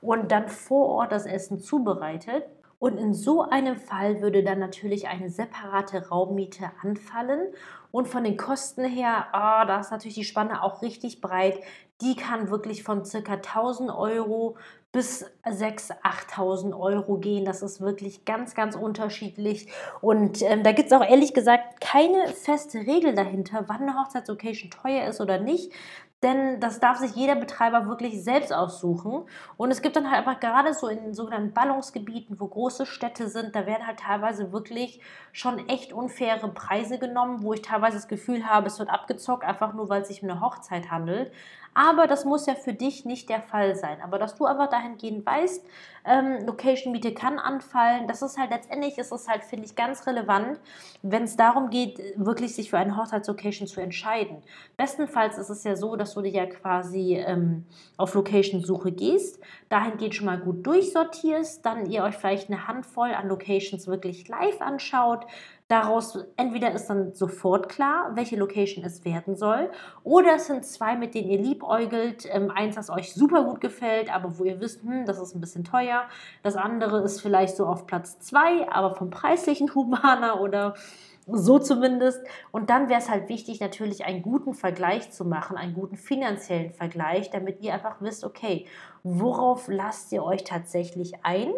und 0.00 0.32
dann 0.32 0.48
vor 0.48 0.86
Ort 0.88 1.12
das 1.12 1.26
Essen 1.26 1.58
zubereitet. 1.58 2.44
Und 2.78 2.96
in 2.96 3.12
so 3.12 3.42
einem 3.42 3.76
Fall 3.76 4.20
würde 4.20 4.44
dann 4.44 4.60
natürlich 4.60 5.08
eine 5.08 5.30
separate 5.30 6.08
Raummiete 6.08 6.70
anfallen. 6.82 7.52
Und 7.90 8.06
von 8.06 8.22
den 8.22 8.36
Kosten 8.36 8.84
her, 8.84 9.26
oh, 9.32 9.66
da 9.66 9.80
ist 9.80 9.90
natürlich 9.90 10.14
die 10.14 10.24
Spanne 10.24 10.62
auch 10.62 10.82
richtig 10.82 11.20
breit. 11.20 11.58
Die 12.00 12.14
kann 12.14 12.50
wirklich 12.50 12.84
von 12.84 13.04
circa 13.04 13.34
1000 13.34 13.90
Euro 13.90 14.56
bis 14.92 15.26
6.000, 15.44 16.00
8.000 16.02 16.78
Euro 16.78 17.18
gehen. 17.18 17.44
Das 17.44 17.62
ist 17.62 17.80
wirklich 17.80 18.24
ganz, 18.24 18.54
ganz 18.54 18.74
unterschiedlich. 18.74 19.68
Und 20.00 20.40
ähm, 20.42 20.62
da 20.62 20.72
gibt 20.72 20.90
es 20.90 20.96
auch 20.96 21.04
ehrlich 21.04 21.34
gesagt 21.34 21.80
keine 21.80 22.28
feste 22.28 22.78
Regel 22.78 23.14
dahinter, 23.14 23.64
wann 23.66 23.82
eine 23.82 23.98
Hochzeitslocation 23.98 24.70
teuer 24.70 25.06
ist 25.08 25.20
oder 25.20 25.38
nicht. 25.38 25.72
Denn 26.22 26.58
das 26.58 26.80
darf 26.80 26.98
sich 26.98 27.14
jeder 27.14 27.36
Betreiber 27.36 27.86
wirklich 27.86 28.24
selbst 28.24 28.52
aussuchen. 28.52 29.22
Und 29.56 29.70
es 29.70 29.82
gibt 29.82 29.94
dann 29.94 30.10
halt 30.10 30.26
einfach 30.26 30.40
gerade 30.40 30.74
so 30.74 30.88
in 30.88 31.14
sogenannten 31.14 31.52
Ballungsgebieten, 31.52 32.40
wo 32.40 32.48
große 32.48 32.86
Städte 32.86 33.28
sind, 33.28 33.54
da 33.54 33.66
werden 33.66 33.86
halt 33.86 34.00
teilweise 34.00 34.50
wirklich 34.50 35.00
schon 35.32 35.68
echt 35.68 35.92
unfaire 35.92 36.48
Preise 36.48 36.98
genommen, 36.98 37.42
wo 37.42 37.52
ich 37.52 37.62
teilweise 37.62 37.98
das 37.98 38.08
Gefühl 38.08 38.46
habe, 38.46 38.66
es 38.66 38.80
wird 38.80 38.90
abgezockt, 38.90 39.44
einfach 39.44 39.74
nur 39.74 39.88
weil 39.88 40.02
es 40.02 40.08
sich 40.08 40.22
um 40.24 40.30
eine 40.30 40.40
Hochzeit 40.40 40.90
handelt. 40.90 41.32
Aber 41.74 42.06
das 42.06 42.24
muss 42.24 42.46
ja 42.46 42.54
für 42.54 42.72
dich 42.72 43.04
nicht 43.04 43.28
der 43.28 43.40
Fall 43.40 43.76
sein. 43.76 43.98
Aber 44.02 44.18
dass 44.18 44.34
du 44.34 44.46
einfach 44.46 44.68
dahingehend 44.68 45.24
weißt, 45.24 45.64
ähm, 46.04 46.46
Location-Miete 46.46 47.12
kann 47.12 47.38
anfallen, 47.38 48.08
das 48.08 48.22
ist 48.22 48.38
halt 48.38 48.50
letztendlich, 48.50 48.98
ist 48.98 49.12
es 49.12 49.28
halt, 49.28 49.44
finde 49.44 49.66
ich, 49.66 49.76
ganz 49.76 50.06
relevant, 50.06 50.58
wenn 51.02 51.24
es 51.24 51.36
darum 51.36 51.70
geht, 51.70 52.00
wirklich 52.16 52.54
sich 52.54 52.70
für 52.70 52.78
eine 52.78 52.96
Hochzeitslocation 52.96 53.68
zu 53.68 53.80
entscheiden. 53.80 54.42
Bestenfalls 54.76 55.38
ist 55.38 55.50
es 55.50 55.64
ja 55.64 55.76
so, 55.76 55.96
dass 55.96 56.14
du 56.14 56.22
dir 56.22 56.32
ja 56.32 56.46
quasi 56.46 57.16
ähm, 57.16 57.66
auf 57.96 58.14
Location-Suche 58.14 58.92
gehst, 58.92 59.38
dahingehend 59.68 60.14
schon 60.14 60.26
mal 60.26 60.38
gut 60.38 60.66
durchsortierst, 60.66 61.64
dann 61.64 61.86
ihr 61.90 62.02
euch 62.02 62.16
vielleicht 62.16 62.48
eine 62.48 62.66
Handvoll 62.66 63.12
an 63.12 63.28
Locations 63.28 63.86
wirklich 63.86 64.28
live 64.28 64.60
anschaut, 64.60 65.26
Daraus 65.68 66.18
entweder 66.38 66.72
ist 66.72 66.86
dann 66.86 67.14
sofort 67.14 67.68
klar, 67.68 68.12
welche 68.14 68.36
Location 68.36 68.82
es 68.84 69.04
werden 69.04 69.36
soll, 69.36 69.70
oder 70.02 70.36
es 70.36 70.46
sind 70.46 70.64
zwei, 70.64 70.96
mit 70.96 71.14
denen 71.14 71.28
ihr 71.28 71.38
liebäugelt. 71.38 72.26
Ähm, 72.30 72.50
eins, 72.50 72.76
das 72.76 72.88
euch 72.88 73.12
super 73.12 73.44
gut 73.44 73.60
gefällt, 73.60 74.12
aber 74.12 74.38
wo 74.38 74.44
ihr 74.44 74.60
wisst, 74.60 74.82
hm, 74.82 75.04
das 75.04 75.20
ist 75.20 75.34
ein 75.34 75.42
bisschen 75.42 75.64
teuer. 75.64 76.08
Das 76.42 76.56
andere 76.56 77.02
ist 77.02 77.20
vielleicht 77.20 77.54
so 77.54 77.66
auf 77.66 77.86
Platz 77.86 78.18
zwei, 78.18 78.66
aber 78.70 78.94
vom 78.94 79.10
preislichen 79.10 79.74
humaner 79.74 80.40
oder 80.40 80.72
so 81.26 81.58
zumindest. 81.58 82.22
Und 82.50 82.70
dann 82.70 82.88
wäre 82.88 83.00
es 83.00 83.10
halt 83.10 83.28
wichtig, 83.28 83.60
natürlich 83.60 84.06
einen 84.06 84.22
guten 84.22 84.54
Vergleich 84.54 85.10
zu 85.10 85.26
machen, 85.26 85.58
einen 85.58 85.74
guten 85.74 85.96
finanziellen 85.96 86.72
Vergleich, 86.72 87.30
damit 87.30 87.60
ihr 87.60 87.74
einfach 87.74 87.96
wisst, 88.00 88.24
okay, 88.24 88.64
worauf 89.02 89.68
lasst 89.68 90.12
ihr 90.12 90.24
euch 90.24 90.44
tatsächlich 90.44 91.12
ein? 91.24 91.52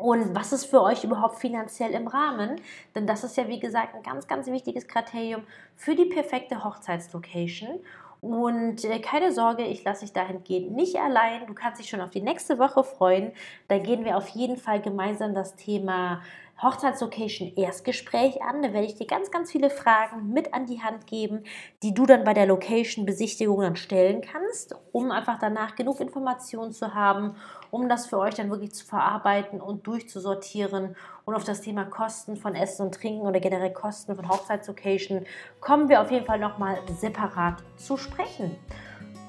Und 0.00 0.34
was 0.34 0.52
ist 0.52 0.66
für 0.66 0.82
euch 0.82 1.04
überhaupt 1.04 1.36
finanziell 1.36 1.92
im 1.92 2.06
Rahmen? 2.06 2.60
Denn 2.94 3.06
das 3.06 3.24
ist 3.24 3.36
ja, 3.36 3.48
wie 3.48 3.60
gesagt, 3.60 3.94
ein 3.94 4.02
ganz, 4.02 4.26
ganz 4.26 4.46
wichtiges 4.46 4.88
Kriterium 4.88 5.42
für 5.76 5.94
die 5.94 6.06
perfekte 6.06 6.64
Hochzeitslocation. 6.64 7.80
Und 8.20 8.84
äh, 8.84 8.98
keine 9.00 9.32
Sorge, 9.32 9.64
ich 9.64 9.82
lasse 9.84 10.04
dich 10.04 10.12
dahingehend 10.12 10.72
nicht 10.72 10.96
allein. 10.96 11.46
Du 11.46 11.54
kannst 11.54 11.80
dich 11.80 11.88
schon 11.88 12.02
auf 12.02 12.10
die 12.10 12.20
nächste 12.20 12.58
Woche 12.58 12.84
freuen. 12.84 13.32
Da 13.68 13.78
gehen 13.78 14.04
wir 14.04 14.16
auf 14.16 14.28
jeden 14.28 14.56
Fall 14.56 14.80
gemeinsam 14.80 15.34
das 15.34 15.56
Thema 15.56 16.20
Hochzeitslocation 16.62 17.52
Erstgespräch 17.56 18.42
an. 18.42 18.62
Da 18.62 18.72
werde 18.72 18.86
ich 18.86 18.94
dir 18.94 19.06
ganz, 19.06 19.30
ganz 19.30 19.50
viele 19.50 19.70
Fragen 19.70 20.32
mit 20.32 20.52
an 20.52 20.66
die 20.66 20.82
Hand 20.82 21.06
geben, 21.06 21.44
die 21.82 21.94
du 21.94 22.06
dann 22.06 22.24
bei 22.24 22.34
der 22.34 22.46
Location-Besichtigung 22.46 23.60
dann 23.60 23.76
stellen 23.76 24.20
kannst, 24.20 24.74
um 24.92 25.10
einfach 25.10 25.38
danach 25.38 25.74
genug 25.74 26.00
Informationen 26.00 26.72
zu 26.72 26.94
haben, 26.94 27.36
um 27.70 27.88
das 27.88 28.06
für 28.06 28.18
euch 28.18 28.34
dann 28.34 28.50
wirklich 28.50 28.72
zu 28.72 28.84
verarbeiten 28.84 29.60
und 29.60 29.86
durchzusortieren. 29.86 30.96
Und 31.24 31.34
auf 31.34 31.44
das 31.44 31.60
Thema 31.60 31.84
Kosten 31.84 32.36
von 32.36 32.54
Essen 32.54 32.86
und 32.86 32.94
Trinken 32.94 33.26
oder 33.26 33.40
generell 33.40 33.72
Kosten 33.72 34.16
von 34.16 34.28
Hochzeitslocation 34.28 35.24
kommen 35.60 35.88
wir 35.88 36.00
auf 36.00 36.10
jeden 36.10 36.26
Fall 36.26 36.38
nochmal 36.38 36.78
separat 36.98 37.62
zu 37.76 37.96
sprechen. 37.96 38.56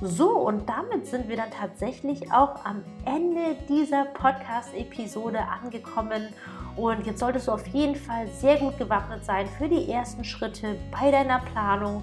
So, 0.03 0.31
und 0.31 0.67
damit 0.67 1.05
sind 1.05 1.29
wir 1.29 1.37
dann 1.37 1.51
tatsächlich 1.51 2.33
auch 2.33 2.65
am 2.65 2.83
Ende 3.05 3.55
dieser 3.69 4.05
Podcast-Episode 4.05 5.37
angekommen. 5.61 6.29
Und 6.75 7.05
jetzt 7.05 7.19
solltest 7.19 7.47
du 7.47 7.51
auf 7.51 7.67
jeden 7.67 7.95
Fall 7.95 8.27
sehr 8.27 8.57
gut 8.57 8.79
gewappnet 8.79 9.23
sein 9.23 9.45
für 9.45 9.69
die 9.69 9.91
ersten 9.91 10.23
Schritte 10.23 10.75
bei 10.89 11.11
deiner 11.11 11.37
Planung 11.39 12.01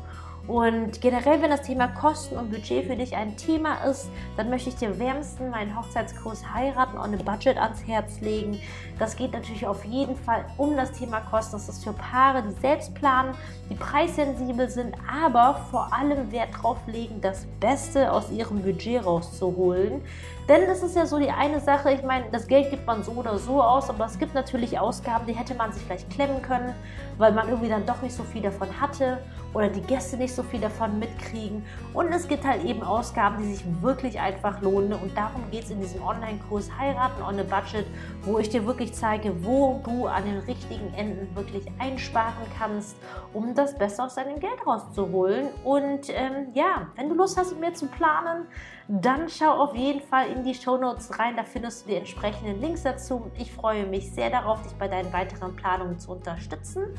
und 0.49 1.03
generell, 1.03 1.43
wenn 1.43 1.51
das 1.51 1.61
Thema 1.61 1.89
Kosten 1.89 2.39
und 2.39 2.51
Budget 2.51 2.87
für 2.87 2.97
dich 2.97 3.15
ein 3.15 3.37
Thema 3.37 3.85
ist, 3.85 4.09
dann 4.39 4.49
möchte 4.49 4.71
ich 4.71 4.77
dir 4.77 4.99
wärmsten 4.99 5.51
meinen 5.51 5.79
Hochzeitskurs 5.79 6.43
Heiraten 6.55 6.97
on 6.97 7.15
a 7.15 7.19
Budget 7.23 7.59
ans 7.59 7.87
Herz 7.87 8.19
legen. 8.23 8.59
Das 8.99 9.15
geht 9.15 9.33
natürlich 9.33 9.67
auf 9.67 9.85
jeden 9.85 10.17
Fall 10.17 10.47
um 10.57 10.75
das 10.75 10.93
Thema 10.93 11.21
Kosten. 11.21 11.53
Das 11.53 11.69
ist 11.69 11.85
für 11.85 11.93
Paare, 11.93 12.43
die 12.43 12.59
selbst 12.63 12.95
planen, 12.95 13.35
die 13.69 13.75
preissensibel 13.75 14.71
sind, 14.71 14.97
aber 15.23 15.61
vor 15.71 15.93
allem 15.93 16.33
Wert 16.33 16.49
drauf 16.63 16.79
legen, 16.87 17.21
das 17.21 17.47
Beste 17.61 18.11
aus 18.11 18.31
ihrem 18.31 18.63
Budget 18.63 19.05
rauszuholen. 19.05 20.01
Denn 20.49 20.63
es 20.63 20.83
ist 20.83 20.97
ja 20.97 21.05
so 21.05 21.19
die 21.19 21.31
eine 21.31 21.61
Sache, 21.61 21.93
ich 21.93 22.03
meine, 22.03 22.25
das 22.33 22.47
Geld 22.47 22.71
gibt 22.71 22.87
man 22.87 23.03
so 23.03 23.13
oder 23.13 23.37
so 23.39 23.63
aus, 23.63 23.91
aber 23.91 24.07
es 24.07 24.19
gibt 24.19 24.33
natürlich 24.33 24.79
Ausgaben, 24.79 25.27
die 25.27 25.35
hätte 25.35 25.55
man 25.55 25.75
sich 25.75 25.83
vielleicht 25.83 26.09
klemmen 26.09 26.41
können, 26.41 26.75
weil 27.19 27.33
man 27.33 27.49
irgendwie 27.51 27.69
dann 27.69 27.85
doch 27.85 28.01
nicht 28.01 28.17
so 28.17 28.23
viel 28.23 28.41
davon 28.41 28.69
hatte 28.81 29.19
oder 29.55 29.69
die 29.69 29.81
Gäste 29.81 30.17
nicht 30.17 30.35
so 30.35 30.43
viel 30.43 30.61
davon 30.61 30.99
mitkriegen. 30.99 31.65
Und 31.95 32.13
es 32.13 32.29
gibt 32.29 32.45
halt 32.45 32.65
eben 32.65 32.83
Ausgaben, 32.83 33.43
die 33.43 33.55
sich 33.55 33.65
wirklich 33.83 34.21
einfach 34.21 34.61
lohnen. 34.61 34.93
Und 34.93 35.17
darum 35.17 35.51
geht 35.51 35.65
es 35.65 35.71
in 35.71 35.81
diesem 35.81 36.03
Online-Kurs 36.03 36.71
Heiraten 36.79 37.23
on 37.23 37.39
a 37.39 37.43
Budget, 37.43 37.87
wo 38.23 38.39
ich 38.39 38.49
dir 38.51 38.67
wirklich 38.67 38.93
zeige, 38.95 39.45
wo 39.45 39.81
du 39.85 40.07
an 40.07 40.25
den 40.25 40.39
richtigen 40.39 40.93
Enden 40.95 41.35
wirklich 41.35 41.67
einsparen 41.79 42.47
kannst, 42.59 42.97
um 43.33 43.55
das 43.55 43.77
Beste 43.77 44.03
aus 44.03 44.17
deinem 44.17 44.39
Geld 44.39 44.67
rauszuholen. 44.67 45.49
Und 45.65 46.11
ähm, 46.11 46.49
ja, 46.55 46.89
wenn 46.97 47.09
du 47.09 47.15
Lust 47.15 47.39
hast, 47.39 47.53
mit 47.53 47.61
mir 47.61 47.75
zu 47.75 47.87
planen, 47.87 48.47
dann 48.89 49.29
schau 49.29 49.51
auf 49.51 49.75
jeden 49.75 50.01
Fall 50.01 50.29
in 50.29 50.45
die 50.45 50.55
Show 50.55 50.77
Notes 50.77 51.19
rein. 51.19 51.37
Da 51.37 51.45
findest 51.45 51.85
du 51.85 51.91
die 51.91 51.97
entsprechenden 51.97 52.61
Links 52.61 52.83
dazu. 52.83 53.31
Ich 53.39 53.53
freue 53.53 53.87
mich 53.87 54.13
sehr 54.13 54.31
darauf, 54.31 54.63
dich 54.63 54.75
bei 54.75 54.89
deinen 54.89 55.13
weiteren 55.13 55.57
Planungen 55.57 55.99
zu 55.99 56.13
unterstützen 56.13 56.95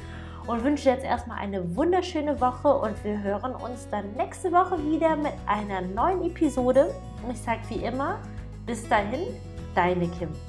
und 0.49 0.63
wünsche 0.63 0.89
jetzt 0.89 1.05
erstmal 1.05 1.37
eine 1.37 1.75
wunderschöne 1.75 2.41
Woche 2.41 2.69
und 2.69 3.03
wir 3.03 3.21
hören 3.21 3.53
uns 3.53 3.87
dann 3.91 4.13
nächste 4.13 4.51
Woche 4.51 4.83
wieder 4.83 5.15
mit 5.15 5.33
einer 5.45 5.81
neuen 5.81 6.23
Episode. 6.23 6.91
Und 7.23 7.31
ich 7.31 7.39
sage 7.39 7.59
wie 7.69 7.85
immer, 7.85 8.17
bis 8.65 8.89
dahin, 8.89 9.27
deine 9.75 10.07
Kim. 10.07 10.48